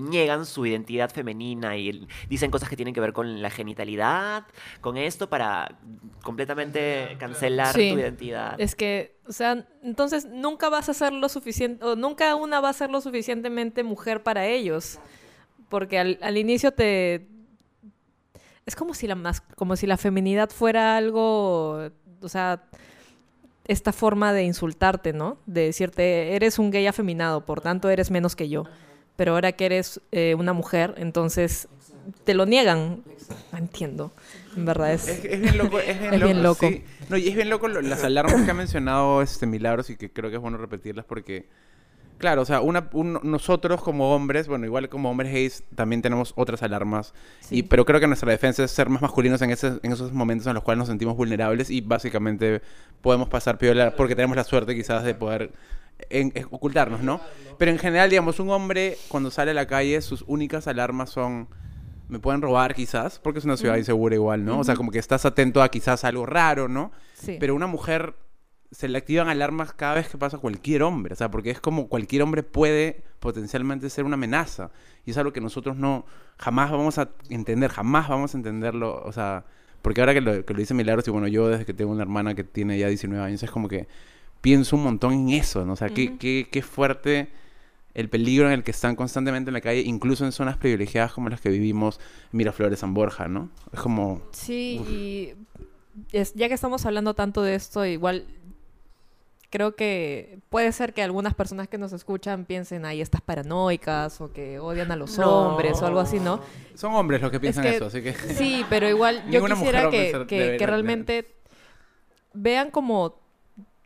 [0.09, 4.46] niegan su identidad femenina y dicen cosas que tienen que ver con la genitalidad,
[4.80, 5.76] con esto para
[6.22, 7.90] completamente cancelar Sí.
[7.92, 8.61] tu identidad.
[8.61, 12.68] Es que, o sea, entonces nunca vas a ser lo suficiente, o nunca una va
[12.68, 14.98] a ser lo suficientemente mujer para ellos.
[15.68, 17.28] Porque al, al inicio te...
[18.66, 21.90] Es como si, la mas- como si la feminidad fuera algo,
[22.20, 22.64] o sea,
[23.70, 25.38] esta forma de insultarte, ¿no?
[25.46, 28.64] De decirte, eres un gay afeminado, por tanto eres menos que yo.
[29.16, 31.68] Pero ahora que eres eh, una mujer, entonces
[32.24, 33.02] te lo niegan.
[33.52, 34.12] No entiendo.
[34.56, 35.06] En verdad es...
[35.06, 36.26] Es, es bien loco, es bien Es loco.
[36.26, 36.68] bien loco.
[36.68, 36.84] sí.
[37.08, 40.10] No, y es bien loco lo- las alarmas que ha mencionado este Milagros y que
[40.10, 41.48] creo que es bueno repetirlas porque,
[42.20, 46.32] claro, o sea, una, un- nosotros como hombres, bueno, igual como hombres gays, también tenemos
[46.36, 47.12] otras alarmas.
[47.40, 47.56] Sí.
[47.58, 50.46] Y, pero creo que nuestra defensa es ser más masculinos en, ese- en esos momentos
[50.46, 52.62] en los cuales nos sentimos vulnerables y básicamente
[53.02, 55.50] podemos pasar piola porque tenemos la suerte quizás de poder
[56.10, 57.20] en- en ocultarnos, ¿no?
[57.58, 61.48] Pero en general, digamos, un hombre cuando sale a la calle, sus únicas alarmas son
[62.08, 64.58] me pueden robar quizás, porque es una ciudad insegura igual, ¿no?
[64.58, 66.90] O sea, como que estás atento a quizás algo raro, ¿no?
[67.14, 67.36] Sí.
[67.38, 68.14] Pero una mujer
[68.70, 71.88] se le activan alarmas cada vez que pasa cualquier hombre, o sea, porque es como
[71.88, 74.70] cualquier hombre puede potencialmente ser una amenaza.
[75.04, 76.04] Y es algo que nosotros no,
[76.38, 79.44] jamás vamos a entender, jamás vamos a entenderlo, o sea,
[79.82, 82.02] porque ahora que lo, que lo dice Milagros, y bueno, yo desde que tengo una
[82.02, 83.88] hermana que tiene ya 19 años, es como que
[84.40, 85.72] pienso un montón en eso, ¿no?
[85.72, 87.28] O sea, qué, qué, qué fuerte
[87.94, 91.28] el peligro en el que están constantemente en la calle, incluso en zonas privilegiadas como
[91.28, 91.98] las que vivimos
[92.30, 93.50] Miraflores, San Borja, ¿no?
[93.72, 94.22] Es como...
[94.32, 95.34] Sí, y
[96.16, 98.26] es- ya que estamos hablando tanto de esto, igual
[99.51, 104.32] creo que puede ser que algunas personas que nos escuchan piensen, ahí estas paranoicas o
[104.32, 105.28] que odian a los No.
[105.51, 106.40] hombres o algo así, ¿no?
[106.74, 108.12] Son hombres los que piensan que- eso, así que...
[108.34, 111.34] Sí, pero igual yo quisiera que, que- realmente
[112.32, 113.18] vean como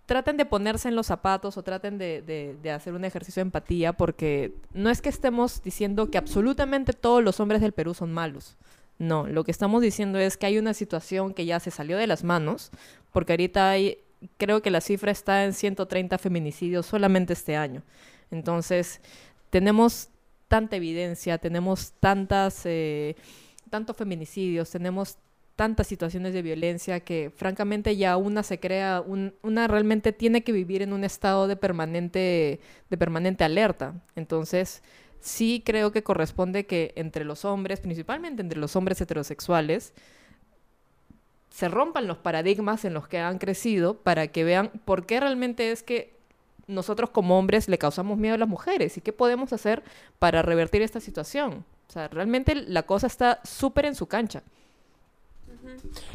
[0.06, 3.46] traten de ponerse en los zapatos o traten de, de- de hacer un ejercicio de
[3.48, 8.12] empatía porque no es que estemos diciendo que absolutamente todos los hombres del Perú son
[8.12, 8.56] malos.
[8.98, 12.06] No, lo que estamos diciendo es que hay una situación que ya se salió de
[12.06, 12.70] las manos
[13.12, 13.98] porque ahorita hay,
[14.36, 17.82] creo que la cifra está en 130 feminicidios solamente este año.
[18.30, 19.00] Entonces,
[19.50, 20.08] tenemos
[20.48, 23.16] tanta evidencia, tenemos tantas, eh,
[23.70, 25.18] tantos feminicidios, tenemos
[25.56, 30.50] tantas situaciones de violencia que francamente ya una se crea, un- una realmente tiene que
[30.52, 32.60] vivir en un estado de permanente,
[32.90, 33.94] de permanente alerta.
[34.16, 34.82] Entonces,
[35.20, 39.92] sí creo que corresponde que entre los hombres, principalmente entre los hombres heterosexuales,
[41.54, 45.70] se rompan los paradigmas en los que han crecido para que vean por qué realmente
[45.70, 46.12] es que
[46.66, 49.84] nosotros como hombres le causamos miedo a las mujeres y qué podemos hacer
[50.18, 51.64] para revertir esta situación.
[51.88, 54.42] O sea, realmente la cosa está súper en su cancha.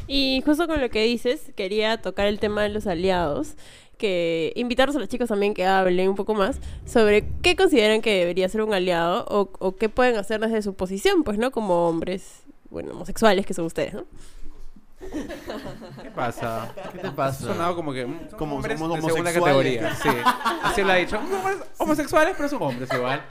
[0.06, 3.54] Y justo con lo que dices, quería tocar el tema de los aliados,
[3.96, 8.12] que invitarlos a los chicos también que hablen un poco más sobre qué consideran que
[8.12, 11.50] debería ser un aliado o, qué pueden hacer desde su posición, pues, ¿no?
[11.50, 14.04] Como hombres, bueno, homosexuales que son ustedes, ¿no?
[15.00, 16.72] ¿Qué pasa?
[16.92, 17.44] ¿Qué te pasa?
[17.44, 19.78] Ha sonado como que mm, son Como hombres somos de segunda homosexuales.
[19.80, 19.94] categoría.
[19.96, 20.30] Sí,
[20.62, 21.18] así lo ha dicho.
[21.18, 23.22] Hombres homosexuales, pero son hombres igual.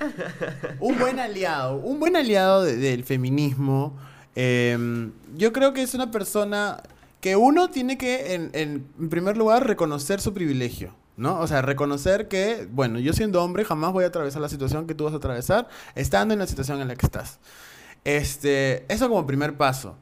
[0.80, 3.96] Un buen aliado, un buen aliado de- del feminismo.
[4.36, 6.82] eh, yo creo que es una persona
[7.22, 10.94] que uno tiene que, en, en- en primer lugar, reconocer su privilegio.
[11.18, 11.38] ¿No?
[11.42, 14.96] O sea, reconocer que, bueno, yo siendo hombre jamás voy a atravesar la situación que
[14.96, 17.40] tú vas a atravesar estando en la situación en la que estás.
[18.06, 19.98] Este, eso como primer paso.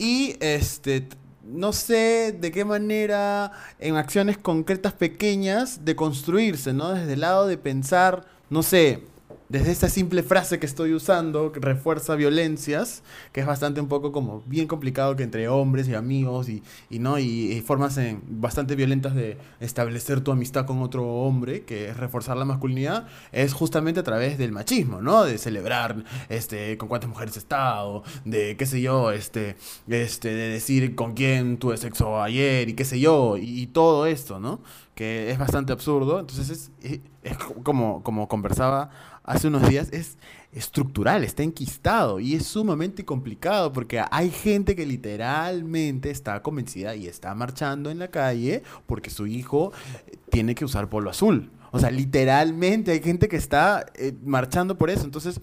[0.00, 1.06] Y este,
[1.44, 6.92] no sé de qué manera en acciones concretas pequeñas de construirse, ¿no?
[6.92, 9.04] Desde el lado de pensar, no sé,
[9.50, 14.12] desde esta simple frase que estoy usando, que refuerza violencias, que es bastante un poco
[14.12, 17.98] como bien complicado que entre hombres y amigos y, y no y, formas
[18.28, 23.52] bastante violentas de establecer tu amistad con otro hombre, que es reforzar la masculinidad, es
[23.52, 25.24] justamente a través del machismo, ¿no?
[25.24, 29.56] De celebrar este con cuántas mujeres has estado, de qué sé yo, este
[29.88, 34.40] este de decir con quién tuve sexo ayer y qué sé yo, y, todo esto,
[34.40, 34.60] ¿no?
[34.94, 38.90] Que es bastante absurdo, entonces es, es- es como como conversaba
[39.24, 40.18] hace unos días, es
[40.52, 47.06] estructural, está enquistado y es sumamente complicado porque hay gente que literalmente está convencida y
[47.06, 49.72] está marchando en la calle porque su hijo
[50.06, 51.50] eh, tiene que usar polo azul.
[51.70, 55.04] O sea, literalmente hay gente que está eh, marchando por eso.
[55.04, 55.40] Entonces,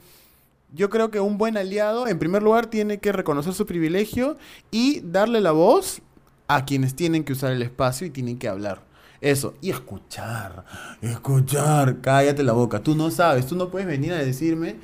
[0.73, 4.37] yo creo que un buen aliado, en primer lugar, tiene que reconocer su privilegio
[4.69, 6.01] y darle la voz
[6.47, 8.81] a quienes tienen que usar el espacio y tienen que hablar.
[9.21, 10.63] Eso, y escuchar,
[11.01, 14.75] escuchar, cállate la boca, tú no sabes, tú no puedes venir a decirme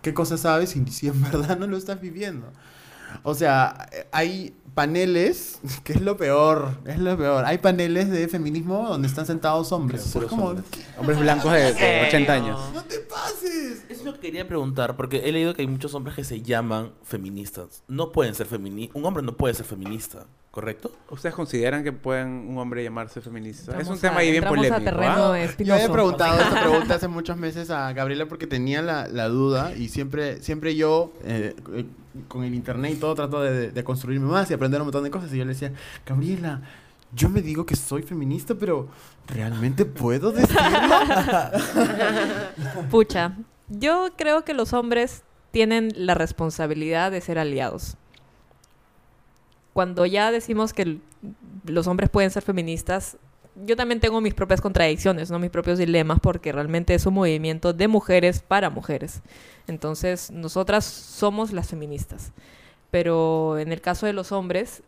[0.00, 2.46] qué cosas sabes si, si en verdad no lo estás viviendo.
[3.22, 7.44] O sea, hay paneles, que es lo peor, es lo peor.
[7.44, 10.16] Hay paneles de feminismo donde están sentados hombres.
[10.28, 10.54] Como,
[10.98, 12.60] Hombres blancos de, de 80 años.
[12.72, 13.84] no te pases.
[13.88, 16.42] Eso es lo que quería preguntar, porque he leído que hay muchos hombres que se
[16.42, 17.82] llaman feministas.
[17.88, 18.96] No pueden ser feministas.
[18.96, 20.90] Un hombre no puede ser feminista, ¿correcto?
[21.10, 23.78] ¿Ustedes consideran que pueden un hombre llamarse feminista?
[23.78, 24.80] es un tema a- ahí bien polémico.
[24.82, 25.46] terreno ¿ah?
[25.58, 29.74] Yo había preguntado esta pregunta hace muchos meses a Gabriela porque tenía la, la duda
[29.76, 31.54] y siempre, siempre yo, eh,
[32.28, 35.10] con el internet y todo, trato de, de construirme más y aprender un montón de
[35.10, 35.30] cosas.
[35.34, 35.72] Y yo le decía,
[36.06, 36.62] Gabriela,
[37.12, 38.88] yo me digo que soy feminista, pero
[39.26, 40.62] ¿realmente puedo decirlo?
[42.90, 43.36] Pucha,
[43.68, 47.96] yo creo que los hombres tienen la responsabilidad de ser aliados.
[49.76, 51.00] Cuando ya decimos que
[51.66, 53.18] los hombres pueden ser feministas,
[53.66, 57.86] yo también tengo mis propias contradicciones, mis propios dilemas, porque realmente es un movimiento de
[57.86, 59.20] mujeres para mujeres.
[59.66, 62.32] Entonces, nosotras somos las feministas.
[62.90, 64.82] Pero en el caso de los hombres,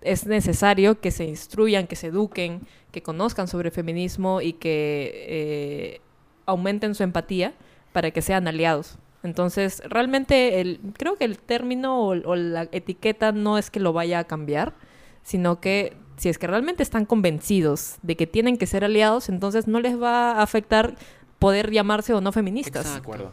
[0.00, 6.00] es necesario que se instruyan, que se eduquen, que conozcan sobre feminismo y que eh,
[6.46, 7.54] aumenten su empatía
[7.92, 8.98] para que sean aliados.
[9.22, 13.92] Entonces, realmente el, creo que el término o, o la etiqueta no es que lo
[13.92, 14.74] vaya a cambiar,
[15.22, 19.66] sino que si es que realmente están convencidos de que tienen que ser aliados, entonces
[19.66, 20.96] no les va a afectar
[21.38, 22.86] poder llamarse o no feministas.
[22.86, 23.10] Exacto.
[23.10, 23.32] De acuerdo.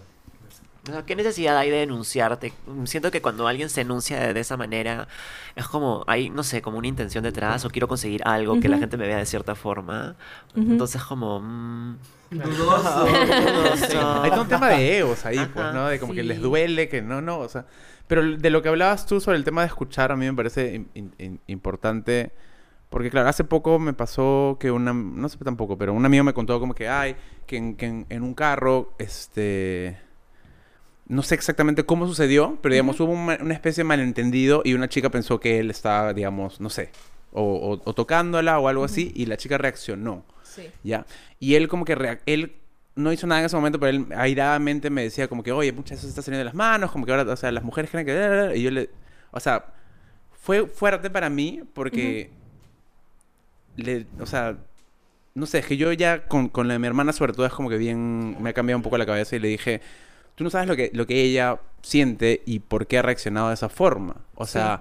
[0.88, 2.54] O sea, ¿Qué necesidad hay de denunciarte?
[2.86, 5.08] Siento que cuando alguien se enuncia de, de esa manera,
[5.56, 8.78] es como, hay, no sé, como una intención detrás, o quiero conseguir algo, que la
[8.78, 10.16] gente me vea de cierta forma.
[10.56, 10.72] Ujú.
[10.72, 11.98] Entonces, como, mm,
[12.32, 13.06] Dudoso.
[13.08, 14.22] dudoso.
[14.22, 15.88] Hay todo un tema de egos ahí, pues, ¿no?
[15.88, 17.66] De como que les duele, que no, no, o sea...
[18.08, 20.76] Pero de lo que hablabas tú sobre el tema de escuchar, a mí me parece
[20.80, 22.32] im- im- im- importante...
[22.90, 24.94] Porque, claro, hace poco me pasó que una...
[24.94, 28.06] No sé tampoco, pero un amigo me contó como que, ay, que en, que en,
[28.10, 29.98] en un carro, este...
[31.10, 34.90] No sé exactamente cómo sucedió, pero, digamos, hubo un una especie de malentendido y una
[34.90, 36.90] chica pensó que él estaba, digamos, no sé,
[37.32, 40.26] o, o- o tocándola o algo así, y la chica reaccionó.
[40.44, 40.70] Sí.
[40.84, 41.06] ¿ya?
[41.40, 42.56] Y él como que, él
[42.96, 45.92] no hizo nada en ese momento, pero él airadamente me decía como que, oye, muchas
[45.92, 48.06] veces se está saliendo de las manos, como que ahora, o sea, las mujeres creen
[48.06, 48.54] que...
[48.58, 48.90] Y yo le...
[49.32, 49.66] O sea,
[50.42, 52.32] fue fuerte para mí porque...
[53.76, 54.58] le, o sea,
[55.36, 57.54] no sé, es que yo ya con, con la de mi hermana sobre todo es
[57.54, 58.36] como que bien...
[58.42, 59.82] Me ha cambiado un poco la cabeza y le dije,
[60.38, 63.56] tú no sabes lo que, lo que ella siente y por qué ha reaccionado de
[63.56, 64.16] esa forma.
[64.36, 64.80] O sea,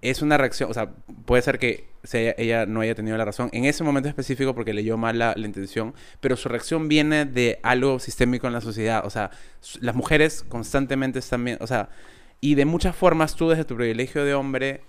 [0.00, 0.90] es una reacción, o sea,
[1.26, 4.72] puede ser que se- ella no haya tenido la razón en ese momento específico porque
[4.72, 9.04] leyó mal la, la intención, pero su reacción viene de algo sistémico en la sociedad.
[9.04, 9.30] O sea,
[9.80, 11.88] las mujeres constantemente están bien, o sea,
[12.40, 14.82] y de muchas formas tú desde tu privilegio de hombre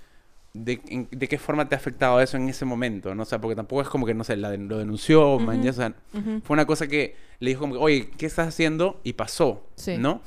[0.54, 3.24] de, en- de qué forma te ha afectado eso en ese momento, ¿no?
[3.24, 5.74] O sea, porque tampoco es como que, no sé, la lo denunció, man, ya, o
[5.74, 5.93] sea,
[6.43, 8.99] fue una cosa que le dijo como que, oye, ¿qué estás haciendo?
[9.04, 9.97] Y pasó, Sí.
[9.97, 10.22] ¿no?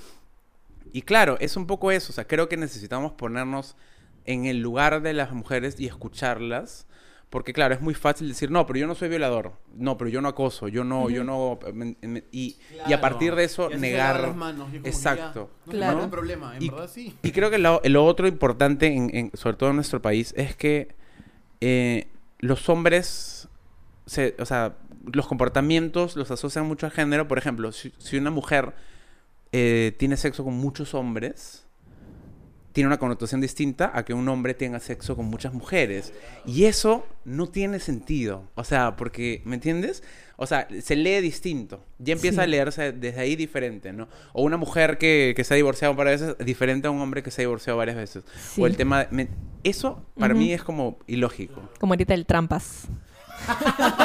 [0.92, 3.76] Y claro, es un poco eso, o sea, creo que necesitamos ponernos
[4.24, 6.86] en el lugar de las mujeres y escucharlas,
[7.30, 10.20] porque claro, es muy fácil decir, no, pero yo no soy violador, no, pero yo
[10.20, 11.58] no acoso, yo no, yo no...
[11.74, 12.56] me- me- y,
[12.86, 14.20] y a partir de eso Y negar...
[14.20, 15.50] las manos, y Exacto.
[15.66, 15.96] ya, No Claro.
[15.98, 17.14] no hay problema, en Y- verdad sí.
[17.22, 20.54] Y creo que lo, lo otro importante, en, en- sobre todo en nuestro país, es
[20.54, 20.94] que
[21.60, 22.06] eh,
[22.38, 23.48] los hombres,
[24.06, 24.76] se- o sea,
[25.12, 27.26] los comportamientos los asocian mucho al género.
[27.28, 28.72] Por ejemplo, si, si una mujer
[29.52, 31.65] eh, tiene sexo con muchos hombres,
[32.76, 36.12] tiene una connotación distinta a que un hombre tenga sexo con muchas mujeres.
[36.44, 38.42] Y eso no tiene sentido.
[38.54, 40.02] O sea, porque, ¿me entiendes?
[40.36, 41.82] O sea, se lee distinto.
[41.98, 42.44] Ya empieza Sí.
[42.44, 44.08] a leerse desde ahí diferente, ¿no?
[44.34, 47.30] O una mujer que, que se ha divorciado varias veces, diferente a un hombre que
[47.30, 48.24] se ha divorciado varias veces.
[48.52, 48.60] Sí.
[48.60, 49.04] O el tema...
[49.06, 49.28] de- me-
[49.64, 51.62] eso, para mí, es como ilógico.
[51.80, 52.88] Como ahorita el trampas.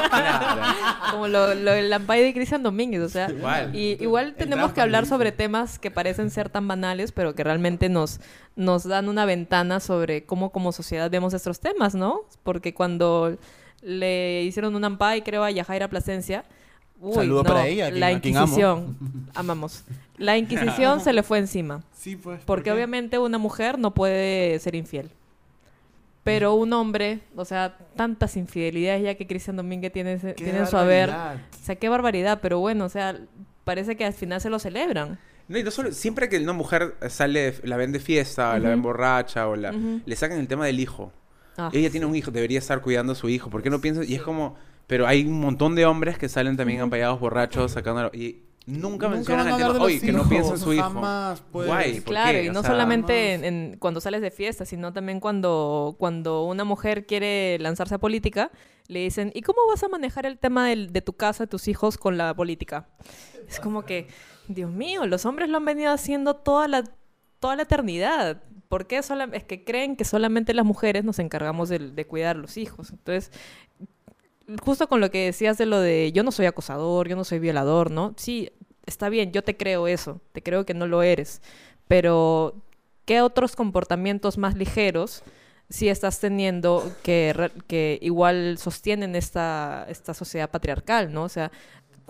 [0.09, 0.61] Claro.
[1.11, 3.75] Como lo, lo el Lampay de Cristian Domínguez, o sea, Igual.
[3.75, 7.89] y igual tenemos que hablar sobre temas que parecen ser tan banales, pero que realmente
[7.89, 8.19] nos,
[8.55, 12.21] nos dan una ventana sobre cómo como sociedad vemos estos temas, ¿no?
[12.43, 13.37] Porque cuando
[13.81, 16.45] le hicieron un Ampay, creo, a Yajaira Plasencia,
[16.99, 18.45] uy, Saludo no, para ella, a quien- la a quien amo.
[18.45, 18.97] Inquisición,
[19.35, 19.83] amamos,
[20.17, 21.81] la Inquisición se le fue encima.
[21.93, 22.37] Sí, pues.
[22.39, 25.09] ¿por Porque obviamente una mujer no puede ser infiel.
[26.23, 30.67] Pero un hombre, o sea, tantas infidelidades ya que Cristian Domínguez tiene, Qué tiene en
[30.67, 31.09] su haber.
[31.09, 31.41] barbaridad.
[31.59, 33.17] O sea, qué barbaridad, pero bueno, o sea,
[33.63, 35.17] parece que al final se lo celebran.
[35.47, 38.69] No, y no solo, siempre que una mujer sale, de- la ven de fiesta, la
[38.69, 39.71] ven borracha, o la,
[40.05, 41.11] le sacan el tema del hijo.
[41.57, 43.49] Ah, Ella tiene un hijo, debería estar cuidando a su hijo.
[43.49, 44.07] ¿Por qué no piensas?
[44.07, 44.55] Y es como...
[44.87, 48.11] Pero hay un montón de hombres que salen también ampallados borrachos, sacándolo...
[48.13, 50.83] Y nunca, mencionan van a el tema, oye, que no hijos, piensa en su hijo.
[50.83, 51.67] jamás, pues.
[51.67, 52.43] Guay, ¿por Claro, qué?
[52.45, 56.43] y O no sea, solamente en, en- cuando sales de fiesta, sino también cuando, cuando
[56.45, 58.51] una mujer quiere lanzarse a política,
[58.87, 61.97] le dicen, ¿y cómo vas a manejar el tema de tu casa, de tus hijos
[61.97, 62.87] con la política?
[63.47, 64.07] Es como que,
[64.47, 66.83] Dios mío, los hombres lo han venido haciendo toda la,
[67.39, 68.43] toda la eternidad.
[68.69, 72.35] ¿Por qué sola- es que creen que solamente las mujeres nos encargamos de, de cuidar
[72.37, 72.91] los hijos?
[72.91, 73.31] Entonces,
[74.63, 77.39] justo con lo que decías de lo de yo no soy acosador, yo no soy
[77.39, 78.13] violador, ¿no?
[78.17, 78.51] Sí,
[78.85, 81.41] está bien, yo te creo eso, te creo que no lo eres,
[81.87, 82.55] pero
[83.05, 85.23] ¿qué otros comportamientos más ligeros
[85.69, 91.23] sí estás teniendo que, que igual sostienen esta, esta sociedad patriarcal, ¿no?
[91.23, 91.51] O sea,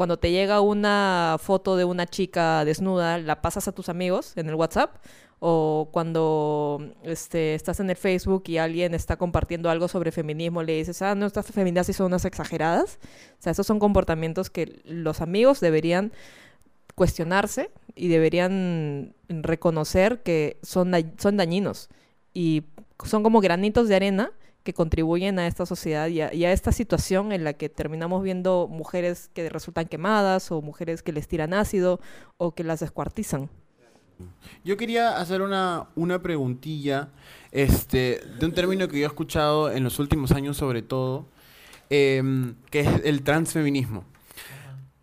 [0.01, 4.49] cuando te llega una foto de una chica desnuda, la pasas a tus amigos en
[4.49, 4.95] el WhatsApp,
[5.37, 10.73] o cuando este, estás en el Facebook y alguien está compartiendo algo sobre feminismo, le
[10.77, 12.97] dices, ah, no, estas feministas son unas exageradas.
[13.37, 16.11] O sea, esos son comportamientos que los amigos deberían
[16.95, 21.89] cuestionarse y deberían reconocer que son dañinos
[22.33, 22.63] y
[23.05, 24.31] son como granitos de arena
[24.63, 29.29] que contribuyen a esta sociedad y a, esta situación en la que terminamos viendo mujeres
[29.33, 31.99] que resultan quemadas o mujeres que les tiran ácido
[32.37, 33.49] o que las descuartizan.
[34.63, 37.09] Yo quería hacer una, una preguntilla
[37.51, 41.25] este, de un término que yo he escuchado en los últimos años sobre todo,
[41.89, 44.05] em, que es el transfeminismo.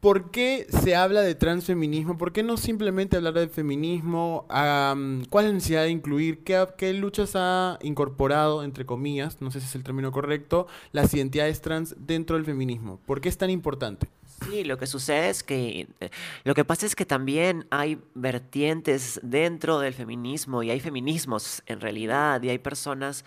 [0.00, 2.18] ¿Por qué se habla de transfeminismo?
[2.18, 4.46] ¿Por qué no simplemente hablar de feminismo?
[4.48, 6.44] ¿Cuál es la necesidad de incluir?
[6.44, 11.12] ¿Qué, ¿Qué luchas ha incorporado, entre comillas, no sé si es el término correcto, las
[11.14, 13.00] identidades trans dentro del feminismo?
[13.06, 14.06] ¿Por qué es tan importante?
[14.48, 16.10] Sí, lo que sucede es que eh,
[16.44, 21.80] lo que pasa es que también hay vertientes dentro del feminismo y hay feminismos en
[21.80, 23.24] realidad y hay personas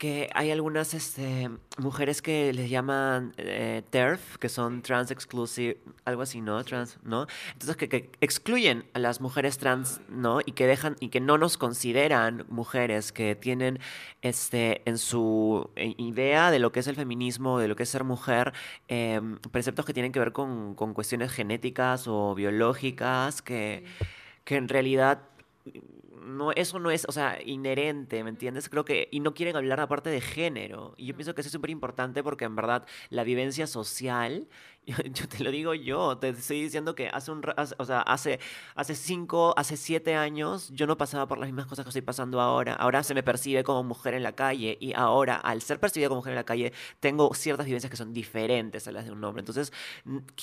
[0.00, 5.76] que hay algunas este, mujeres que les llaman eh, TERF, que son trans exclusive,
[6.06, 6.64] algo así, ¿no?
[6.64, 7.26] Trans, ¿no?
[7.52, 10.40] Entonces que, que excluyen a las mujeres trans, ¿no?
[10.40, 13.78] Y que dejan y que no nos consideran mujeres que tienen
[14.22, 17.90] este en su eh, idea de lo que es el feminismo, de lo que es
[17.90, 18.54] ser mujer,
[18.88, 19.20] eh,
[19.52, 23.84] preceptos que tienen que ver con, con cuestiones genéticas o biológicas que,
[24.44, 25.20] que en realidad
[26.20, 28.68] no, eso no es, o sea, inherente, ¿me entiendes?
[28.68, 30.94] Creo que, y no quieren hablar aparte de género.
[30.96, 34.48] Y yo pienso que eso es súper importante porque en verdad la vivencia social,
[34.86, 38.00] yo, yo te lo digo yo, te estoy diciendo que hace un, hace- o sea,
[38.02, 38.40] hace,
[38.74, 42.40] hace cinco, hace siete años yo no pasaba por las mismas cosas que estoy pasando
[42.40, 42.74] ahora.
[42.74, 46.20] Ahora se me percibe como mujer en la calle y ahora, al ser percibida como
[46.20, 49.40] mujer en la calle, tengo ciertas vivencias que son diferentes a las de un hombre.
[49.40, 49.72] Entonces,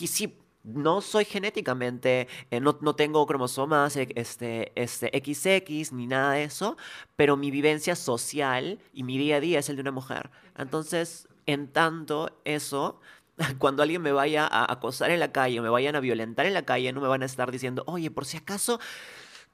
[0.07, 0.37] sí,
[0.67, 6.43] no soy genéticamente, eh, no, no tengo cromosomas eh, este, este, XX ni nada de
[6.43, 6.75] eso,
[7.15, 10.29] pero mi vivencia social y mi día a día es el de una mujer.
[10.57, 12.99] Entonces, en tanto eso,
[13.59, 16.53] cuando alguien me vaya a acosar en la calle o me vayan a violentar en
[16.53, 18.79] la calle, no me van a estar diciendo, oye, por si acaso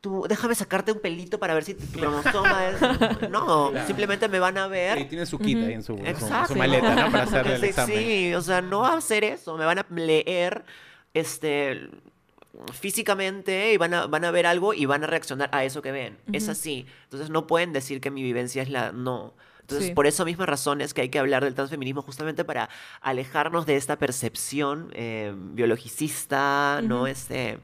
[0.02, 2.82] tú, déjame sacarte un pelito para ver si tu cromosoma es...
[3.30, 4.98] No, simplemente me van a ver.
[4.98, 7.12] Y tiene su kit ahí en su, su- su maleta, ¿no?
[7.12, 7.98] Para hacerle el Sí, examen.
[8.00, 9.56] Sí, o sea, no va a hacer eso.
[9.58, 10.66] Me van a leer
[11.14, 11.90] este
[12.72, 15.92] físicamente y van a, van a ver algo y van a reaccionar a eso que
[15.92, 16.18] ven.
[16.32, 16.86] Es así.
[17.06, 18.92] Entonces no pueden decir que mi vivencia es la...
[18.92, 19.34] No.
[19.62, 19.94] Entonces, Sí.
[19.94, 22.70] por esa misma razón es que hay que hablar del transfeminismo justamente para
[23.02, 27.08] alejarnos de esta percepción eh, biologicista, ¿no?
[27.08, 27.60] Este,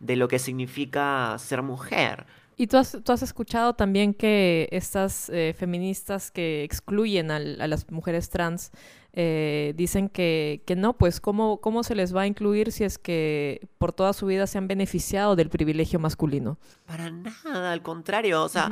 [0.00, 2.26] de lo que significa ser mujer.
[2.56, 7.66] Y tú has, tú has escuchado también que estas eh, feministas que excluyen al- a
[7.68, 8.70] las mujeres trans
[9.16, 12.98] eh, dicen que, que no, pues ¿cómo, ¿cómo se les va a incluir si es
[12.98, 16.58] que por toda su vida se han beneficiado del privilegio masculino?
[16.84, 18.42] Para nada, al contrario.
[18.42, 18.68] O sea,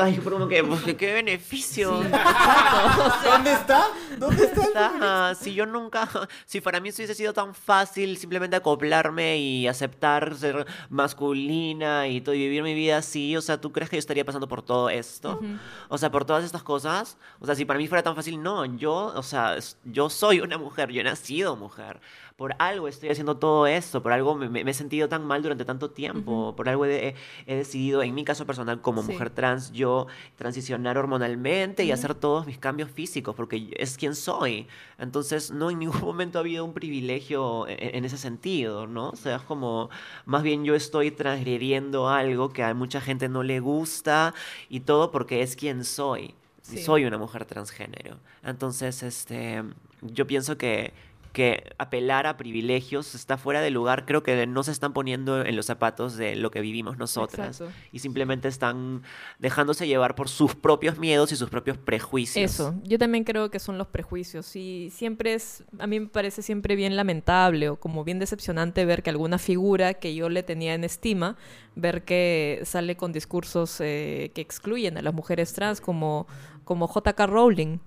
[0.00, 1.90] ay, pues, qué beneficio.
[3.24, 3.84] ¿Dónde está?
[4.18, 4.62] ¿Dónde está?
[4.62, 6.08] Está, si yo nunca,
[6.46, 12.22] si para mí eso hubiese sido tan fácil simplemente acoplarme y aceptar ser masculina y
[12.22, 14.62] todo y vivir mi vida así, o sea, ¿tú crees que yo estaría pasando por
[14.62, 15.40] todo esto?
[15.88, 18.64] O sea, por todas estas cosas, o sea, si para mí fuera tan fácil, no,
[18.64, 22.00] yo, o sea, yo soy una mujer, yo he nacido mujer.
[22.36, 25.90] Por algo estoy haciendo todo esto, por algo me, he sentido tan mal durante tanto
[25.90, 27.14] tiempo, por algo he,
[27.46, 29.12] he decidido, en mi caso personal, como Sí.
[29.12, 34.66] mujer trans, yo transicionar hormonalmente y hacer todos mis cambios físicos, porque es quien soy.
[34.98, 39.10] Entonces, no en ningún momento ha habido un privilegio en, en ese sentido, ¿no?
[39.10, 39.90] O sea, es como,
[40.24, 44.34] más bien yo estoy transgrediendo algo que a mucha gente no le gusta
[44.68, 46.34] y todo porque es quien soy.
[46.64, 48.18] Soy una mujer transgénero.
[48.42, 49.62] Entonces, este,
[50.00, 50.92] yo pienso que,
[51.34, 54.06] que apelar a privilegios está fuera de lugar.
[54.06, 57.60] Creo que no se están poniendo en los zapatos de lo que vivimos nosotras.
[57.60, 57.74] Exacto.
[57.92, 59.02] Y simplemente están
[59.40, 62.52] dejándose llevar por sus propios miedos y sus propios prejuicios.
[62.52, 66.40] Eso, yo también creo que son los prejuicios y siempre es, a mí me parece
[66.40, 70.74] siempre bien lamentable o como bien decepcionante ver que alguna figura que yo le tenía
[70.74, 71.36] en estima,
[71.74, 76.28] ver que sale con discursos eh, que excluyen a las mujeres trans como,
[76.64, 77.26] como J.K.
[77.26, 77.80] Rowling,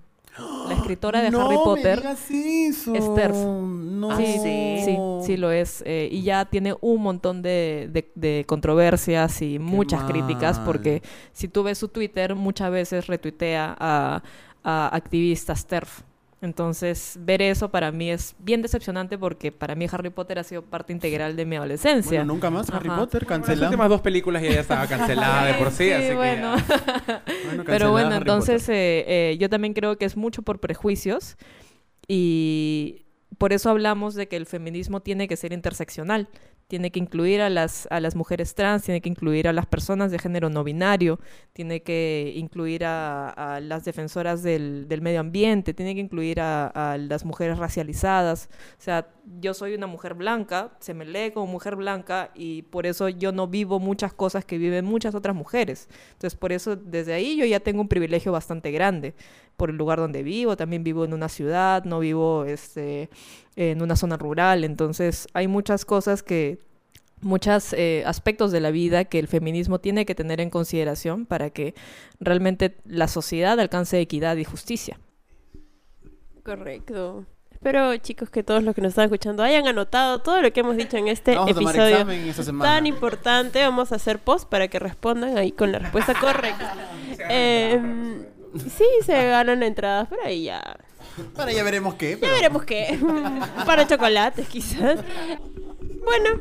[0.68, 1.98] la escritora de no Harry me Potter.
[1.98, 2.94] digas eso.
[2.94, 3.36] es TERF.
[3.36, 4.10] No.
[4.12, 4.38] Ah, Sí,
[4.84, 4.96] sí.
[5.24, 5.82] sí, lo es.
[5.86, 11.48] eh, y ya tiene un montón de, de- de controversias y muchas críticas porque si
[11.48, 14.22] tú ves su Twitter, muchas veces retuitea a,
[14.62, 16.02] a activistas TERF.
[16.40, 20.62] Entonces, ver eso para mí es bien decepcionante porque para mí Harry Potter ha sido
[20.62, 22.20] parte integral de mi adolescencia.
[22.20, 22.98] Bueno, nunca más Harry Ajá.
[23.00, 23.70] Potter Bueno, Las cancelado.
[23.72, 26.56] últimas dos películas ya, ya estaba cancelada de por sí, Sí, así que bueno.
[26.56, 30.42] ya- Bueno, Pero cancelada bueno, Harry entonces eh, eh, yo también creo que es mucho
[30.42, 31.36] por prejuicios
[32.06, 33.04] y
[33.36, 36.28] por eso hablamos de que el feminismo tiene que ser interseccional,
[36.68, 40.10] tiene que incluir a las, a las mujeres trans, tiene que incluir a las personas
[40.12, 41.18] de género no binario,
[41.54, 46.66] tiene que incluir a, a las defensoras del, del medio ambiente, tiene que incluir a,
[46.66, 48.50] a las mujeres racializadas.
[48.78, 49.08] O sea,
[49.40, 53.32] yo soy una mujer blanca, se me lee como mujer blanca y por eso yo
[53.32, 55.88] no vivo muchas cosas que viven muchas otras mujeres.
[56.12, 59.14] Entonces, por eso desde ahí yo ya tengo un privilegio bastante grande
[59.58, 63.10] por el lugar donde vivo, también vivo en una ciudad, no vivo este,
[63.56, 66.58] en una zona rural, entonces hay muchas cosas que
[67.20, 67.74] muchos
[68.06, 71.74] aspectos de la vida que el feminismo tiene que tener en consideración para que
[72.20, 74.98] realmente la sociedad alcance equidad y justicia.
[76.44, 77.26] Correcto.
[77.58, 80.76] Espero, chicos, que todos los que nos están escuchando hayan anotado todo lo que hemos
[80.76, 82.72] dicho en este Vamos a tomar episodio examen esta semana.
[82.72, 83.60] tan importante.
[83.62, 86.74] Vamos a hacer post para que respondan ahí con la respuesta correcta.
[87.28, 88.24] Em,
[88.56, 90.76] sí, se ganan entradas, pero ahí ya.
[91.34, 92.18] Bueno, ya veremos qué.
[92.20, 92.98] Ya veremos qué.
[93.66, 95.00] Para chocolates, quizás.
[96.04, 96.40] Bueno,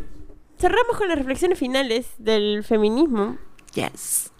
[0.59, 3.37] cerramos con las reflexiones finales del feminismo.
[3.73, 4.31] Yes.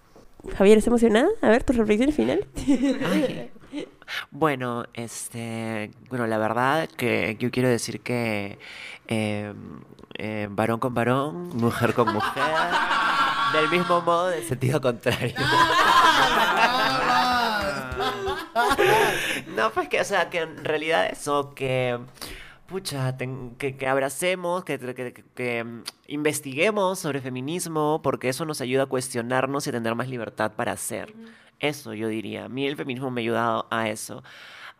[0.57, 1.28] Javier, ¿estás emocionada?
[1.41, 2.45] A ver, tus reflexiones finales.
[2.68, 3.51] Ay.
[4.32, 8.57] Bueno, este, bueno, la verdad que yo quiero decir que
[9.07, 9.53] eh,
[10.15, 12.43] eh, varón con varón, mujer con mujer,
[13.53, 15.36] del mismo modo, del sentido contrario.
[19.55, 21.97] No, pues que, o sea, que en realidad eso, que,
[22.68, 24.78] pucha, que, que abracemos, que,
[25.36, 25.66] que-
[26.08, 30.72] investiguemos sobre feminismo, porque eso nos ayuda a cuestionarnos y a tener más libertad para
[30.74, 31.14] hacer.
[31.60, 32.45] Eso yo diría.
[32.45, 34.24] A mí el feminismo me ha ayudado a eso.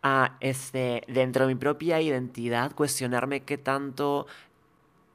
[0.02, 4.26] A, este, dentro de mi propia identidad, cuestionarme qué tanto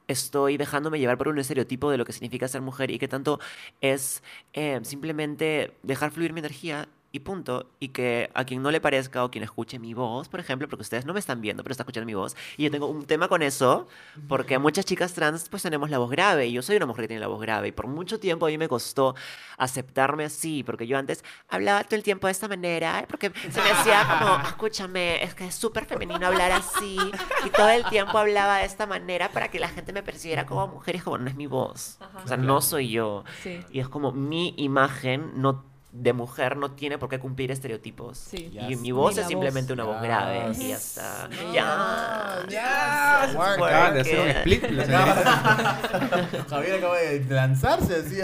[0.10, 3.40] estoy dejándome llevar por un estereotipo de lo que significa ser mujer y qué tanto
[3.80, 7.70] es eh, simplemente dejar fluir mi energía y punto.
[7.80, 10.82] Y que a quien no le parezca o quien escuche mi voz, por ejemplo, porque
[10.82, 13.28] ustedes no me están viendo, pero están escuchando mi voz, y yo tengo un tema
[13.28, 13.88] con eso,
[14.28, 17.10] porque muchas chicas trans pues tenemos la voz grave, y yo soy una mujer que
[17.10, 19.16] tiene la voz grave, y por mucho tiempo a mí me costó
[19.58, 23.70] aceptarme así, porque yo antes hablaba todo el tiempo de esta manera, porque se me
[23.70, 26.98] hacía como, escúchame, es que es súper femenino hablar así,
[27.46, 30.68] y todo el tiempo hablaba de esta manera para que la gente me percibiera como
[30.68, 33.24] mujer, y es como, no es mi voz, o sea, no soy yo.
[33.44, 33.64] Sí.
[33.70, 38.18] Y es como mi imagen no de mujer no tiene por qué cumplir estereotipos.
[38.18, 38.52] Sí.
[38.68, 40.04] Y mi voz Ni es simplemente una voz Yes.
[40.04, 41.30] grave y ya está.
[41.54, 43.24] Ya.
[43.24, 44.64] Acaban de hacer un split.
[46.50, 48.18] Javier acaba de lanzarse así.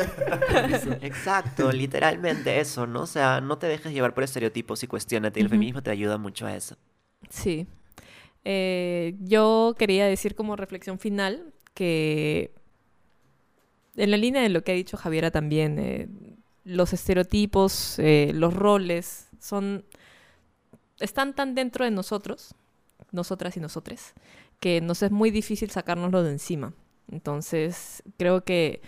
[1.02, 3.02] Exacto, literalmente eso, ¿no?
[3.02, 5.40] O sea, no te dejes llevar por estereotipos y cuestionate.
[5.40, 6.76] Y el feminismo te ayuda mucho a eso.
[7.30, 7.68] Sí.
[8.46, 12.52] Eh, yo quería decir como reflexión final que
[13.96, 16.08] en la línea de lo que ha dicho Javiera también, eh,
[16.70, 19.86] los estereotipos, eh, los roles, son
[21.00, 22.54] están tan dentro de nosotros,
[23.12, 24.14] nosotras y nosotres,
[24.60, 26.74] que nos es muy difícil sacárnoslo de encima.
[27.12, 28.82] Entonces, creo que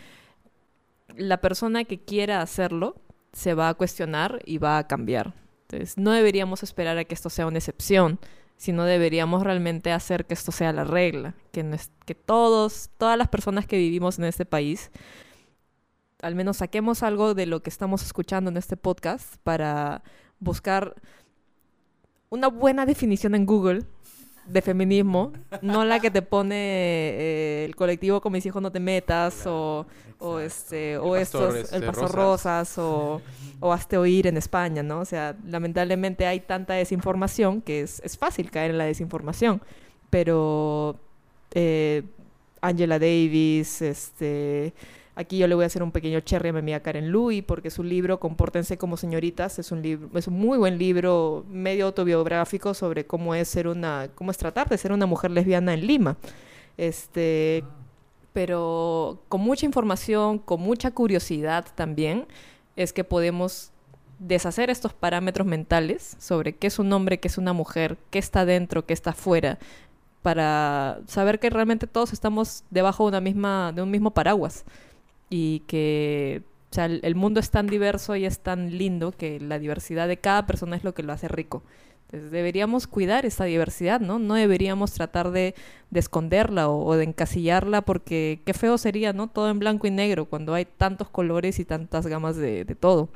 [1.16, 2.96] la persona que quiera hacerlo
[3.34, 5.34] se va a cuestionar y va a cambiar.
[5.64, 8.20] Entonces, no deberíamos esperar a que esto sea una excepción,
[8.58, 13.30] sino deberíamos realmente hacer que esto sea la regla, que, nues- que todos, todas las
[13.30, 14.92] personas que vivimos en este país,
[16.22, 20.04] al menos saquemos algo de lo que estamos escuchando en este podcast para
[20.40, 20.96] buscar
[22.30, 23.84] una buena definición en Google
[24.46, 28.80] de feminismo, no la que te pone eh, el colectivo con mis hijos no te
[28.80, 29.86] metas o,
[30.20, 32.76] o este o El estos el pastor Rosas.
[32.76, 33.22] Rosas o,
[33.60, 35.00] o hazte oír en España, ¿no?
[35.00, 39.62] O sea, lamentablemente hay tanta desinformación que es, es fácil caer en la desinformación,
[40.10, 41.00] pero
[41.54, 42.04] eh,
[42.62, 44.74] Angela Davis, este
[45.14, 47.70] Aquí yo le voy a hacer un pequeño cherry a mi amiga Karen Louis, porque
[47.70, 52.74] su libro, Compórtense como señoritas, es un libro, es un muy buen libro, medio autobiográfico
[52.74, 56.18] sobre cómo es ser una, cómo es tratar de ser una mujer lesbiana en Lima.
[56.78, 57.66] Este,
[58.32, 62.26] pero con mucha información, con mucha curiosidad también,
[62.78, 63.72] es que podemos
[64.18, 68.46] deshacer estos parámetros mentales sobre qué es un hombre, qué es una mujer, qué está
[68.46, 69.60] dentro, qué está fuera,
[70.22, 74.64] para saber que realmente todos estamos debajo de una misma, de un mismo paraguas
[75.32, 76.44] y que
[76.76, 80.76] el mundo es tan diverso y es tan lindo que la diversidad de cada persona
[80.76, 81.64] es lo que lo hace rico.
[82.06, 84.20] Entonces deberíamos cuidar esa diversidad, ¿no?
[84.20, 85.56] No deberíamos tratar de,
[85.90, 89.28] de esconderla o, o de encasillarla porque qué feo sería, ¿no?
[89.28, 93.08] Todo en blanco y negro cuando hay tantos colores y tantas gamas de, de todo.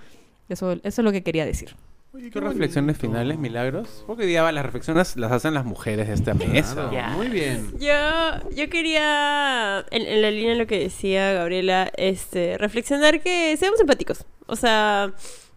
[0.47, 1.76] Eso, eso es lo que quería decir.
[2.16, 3.07] Oye, ¿Qué reflexiones bonito.
[3.11, 4.05] finales, milagros?
[4.07, 6.74] Porque hoy día las reflexiones las hacen las mujeres de esta mesa.
[6.74, 7.09] Claro, Ya.
[7.09, 7.74] Muy bien.
[7.78, 13.57] Yo, yo quería, en, en la línea de lo que decía Gabriela, este, reflexionar que
[13.57, 14.26] seamos empáticos.
[14.47, 15.11] O sea,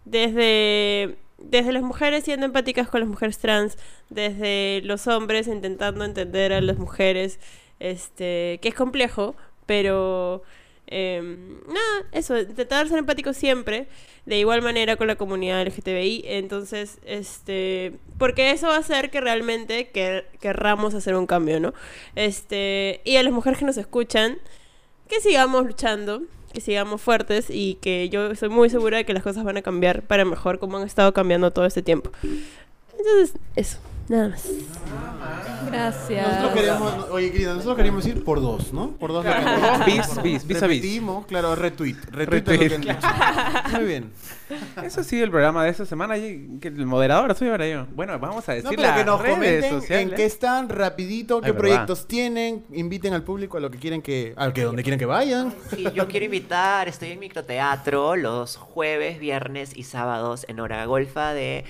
[0.04, 3.78] desde, desde las mujeres siendo empáticas con las mujeres trans,
[4.10, 7.38] desde los hombres intentando entender a las mujeres,
[7.78, 10.42] este, que es complejo, pero
[10.88, 13.86] em, nada, eso, intentar ser empáticos siempre,
[14.26, 19.20] de igual manera con la comunidad LGTBI, entonces, este, porque eso va a hacer que
[19.20, 21.72] realmente quer- querramos hacer un cambio, ¿no?
[22.14, 24.38] Este, y a las mujeres que nos escuchan,
[25.08, 26.22] que sigamos luchando,
[26.52, 29.62] que sigamos fuertes y que yo estoy muy segura de que las cosas van a
[29.62, 32.10] cambiar para mejor como han estado cambiando todo este tiempo.
[32.98, 33.78] Entonces, eso,
[34.08, 34.48] nada más.
[35.66, 36.26] Gracias.
[36.26, 38.92] Nosotros queremos, oye querida, nosotros queríamos ir por dos, ¿no?
[38.92, 39.24] Por dos.
[39.24, 40.80] Claro, bis, bis, bis a bis.
[40.80, 41.96] Repetimos, claro, retweet.
[42.10, 43.08] Retweet, Retweet, es lo que han dicho.
[43.76, 44.10] Muy bien.
[44.82, 46.14] Eso ha sido el programa de esta semana.
[46.14, 47.86] que el moderador soy ahora yo.
[47.94, 50.08] Bueno, vamos a decir No, pero las que nos redes comenten sociales.
[50.10, 51.60] en qué están, rapidito, qué Ay, verdad.
[51.68, 55.04] proyectos tienen, inviten al público a lo que quieren que, a que donde quieren que
[55.04, 55.52] vayan.
[55.76, 61.34] Sí, yo quiero invitar, estoy en microteatro los jueves, viernes y sábados en hora golfa
[61.34, 61.64] de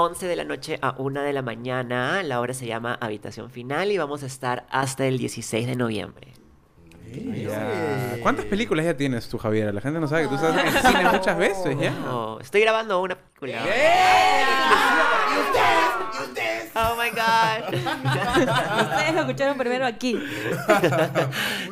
[0.00, 2.22] 11 de la noche a 1 de la mañana.
[2.22, 6.34] La hora se llama Habitación Final y vamos a estar hasta el 16 de noviembre.
[8.22, 9.74] ¿Cuántas películas ya tienes tú, Javier?
[9.74, 11.92] La gente no sabe que tú estás en el cine muchas veces ya.
[12.08, 13.64] Oh, estoy grabando una película.
[16.76, 17.74] Oh my god.
[18.92, 20.16] Ustedes lo escucharon primero aquí.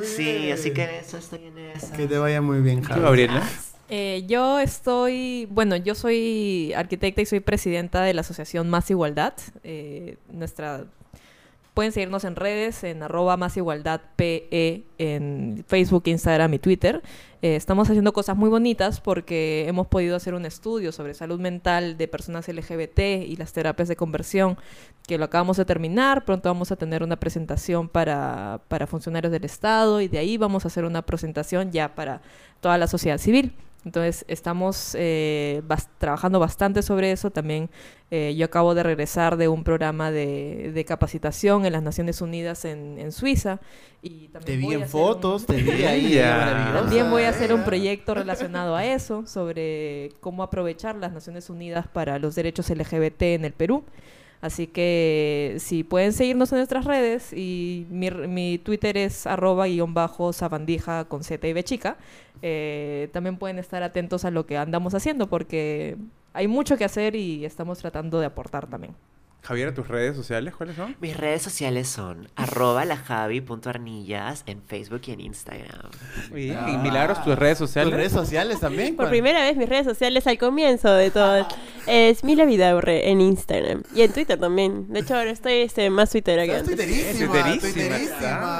[0.03, 1.93] sí, así que en eso estoy en eso.
[1.93, 3.03] Que te vaya muy bien, ¿Tú, Javi.
[3.03, 3.43] Gabriela?
[3.89, 9.35] Eh, yo estoy, bueno, yo soy arquitecta y soy presidenta de la asociación Más Igualdad.
[9.63, 10.87] Eh, nuestra,
[11.77, 17.03] pueden seguirnos en redes, en arroba más igualdad PE, en Facebook, Instagram y Twitter.
[17.43, 21.99] Eh, estamos haciendo cosas muy bonitas porque hemos podido hacer un estudio sobre salud mental
[21.99, 24.57] de personas LGBT y las terapias de conversión,
[25.07, 26.25] que lo acabamos de terminar.
[26.25, 30.65] Pronto vamos a tener una presentación para, para funcionarios del Estado y de ahí vamos
[30.65, 32.23] a hacer una presentación ya para
[32.61, 33.53] toda la sociedad civil.
[33.87, 37.31] Entonces estamos eh, bas- trabajando bastante sobre eso.
[37.31, 37.71] También
[38.11, 42.65] eh, yo acabo de regresar de un programa de, de capacitación en las Naciones Unidas
[42.65, 43.61] en, en Suiza.
[44.03, 46.19] Y también Te vi voy a en hacer un- fotos, te vi ahí.
[46.19, 51.49] También voy a hacer un Eh, proyecto relacionado a eso, sobre cómo aprovechar las Naciones
[51.49, 53.85] Unidas para los derechos LGBT en el Perú.
[54.41, 59.95] Así que si pueden seguirnos en nuestras redes y mi, mi Twitter es arroba guion
[59.95, 61.97] bajo sabandija con Z y B chica,
[62.43, 65.97] eh, también pueden estar atentos a lo que andamos haciendo porque
[66.35, 68.95] hay mucho que hacer y estamos tratando de aportar también.
[69.47, 70.97] Javier, ¿tus redes sociales cuáles son?
[71.01, 75.91] Mis redes sociales son arroba lajavi.arnillas en Facebook y en Instagram.
[76.33, 76.59] Bien.
[76.69, 77.95] Y Milagros, tus redes ¿Tus sociales.
[77.95, 78.97] redes sociales también?
[78.97, 81.47] Por primera vez mis redes sociales al comienzo de todo
[81.87, 84.93] es Mila Vidaurre en Instagram y en Twitter también.
[84.93, 86.67] De hecho ahora estoy este, más twittera que antes.
[86.67, 87.97] twitterísima, Twitterísima twitterísima,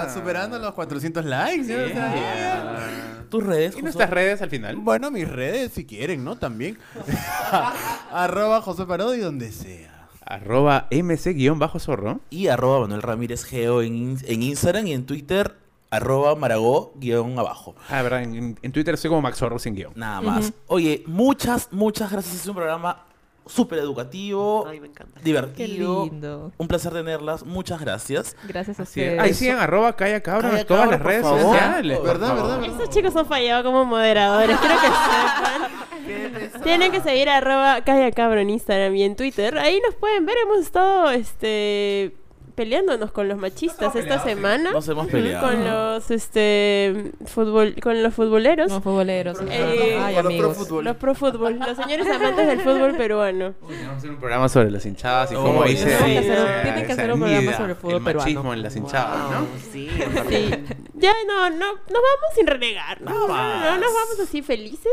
[0.05, 0.15] está.
[0.15, 1.65] superando los 400 likes.
[1.65, 1.73] ¿sí?
[1.75, 3.27] O sea, Yeah.
[3.29, 4.77] Tus redes, ¿Y nuestras redes al final?
[4.77, 6.37] Bueno, mis redes, si quieren, ¿no?
[6.37, 6.79] También.
[8.13, 9.96] Arroba José Parodi, donde sea.
[10.27, 12.21] Arroba mc-zorro.
[12.31, 15.57] Y arroba Manuel Ramírez Geo en, en Instagram y en Twitter
[15.91, 17.75] arroba Maragó guion abajo.
[17.89, 19.93] Ah, verdad, en, en Twitter soy como Max Zorro sin guion.
[19.95, 20.53] Nada más.
[20.67, 22.35] Oye, muchas, muchas gracias.
[22.37, 23.05] Es un programa
[23.47, 25.19] súper educativo, Ay, me encanta.
[25.19, 26.05] Qué divertido.
[26.05, 26.53] lindo.
[26.59, 27.45] Un placer tenerlas.
[27.45, 28.37] Muchas gracias.
[28.49, 29.07] Gracias a Así es.
[29.07, 29.21] ustedes.
[29.23, 31.41] Ahí sigan arroba Calla Cabra Calla en todas Cabra, las por redes favor.
[31.41, 32.03] sociales.
[32.03, 32.71] ¿Verdad, verdad, verdad?
[32.71, 36.63] Estos chicos han fallado como moderadores, quiero que sepan.
[36.63, 39.59] Tienen que seguir a arroba Calla Cabro en Instagram y en Twitter.
[39.59, 42.17] Ahí nos pueden ver, hemos estado este
[42.57, 44.73] peleándonos con los machistas esta semana.
[44.73, 45.47] Nos hemos peleado.
[45.47, 48.73] Con los este fútbol, con los futboleros.
[48.73, 49.39] Los futboleros.
[49.49, 50.57] Eh, Ay, los amigos.
[50.57, 50.85] pro fútbol.
[50.85, 53.55] Los pro fútbol, los señores amantes del fútbol peruano.
[53.69, 55.69] Tenemos que hacer un programa sobre las hinchadas y Oh, cómo sí.
[55.71, 55.85] dice.
[55.97, 58.31] Tienen que hacer- tienen que hacer un programa sobre el fútbol el peruano.
[58.31, 59.39] machismo en las hinchadas, ¿no?
[59.39, 59.89] Wow, sí,
[60.29, 60.51] Sí.
[60.95, 63.01] Ya no, no, nos vamos sin renegar.
[63.03, 64.93] No, no, no, nos vamos así felices.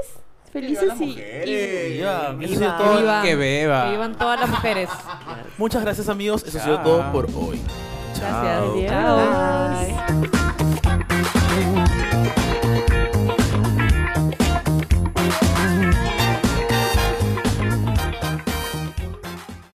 [0.53, 1.91] Felices y, mujeres.
[1.95, 2.77] y- Ya, eso ha sido Viva.
[2.77, 2.93] todo.
[2.95, 3.83] Que vivan, Que beba.
[3.85, 4.89] que vivan todas las mujeres.
[5.57, 6.43] Muchas gracias amigos.
[6.47, 7.59] Eso ha sido todo por hoy.
[8.17, 8.31] Gracias.
[8.31, 8.71] Chao.
[8.73, 8.89] Adiós.
[8.89, 10.21] Chao.
[10.21, 10.52] Bye.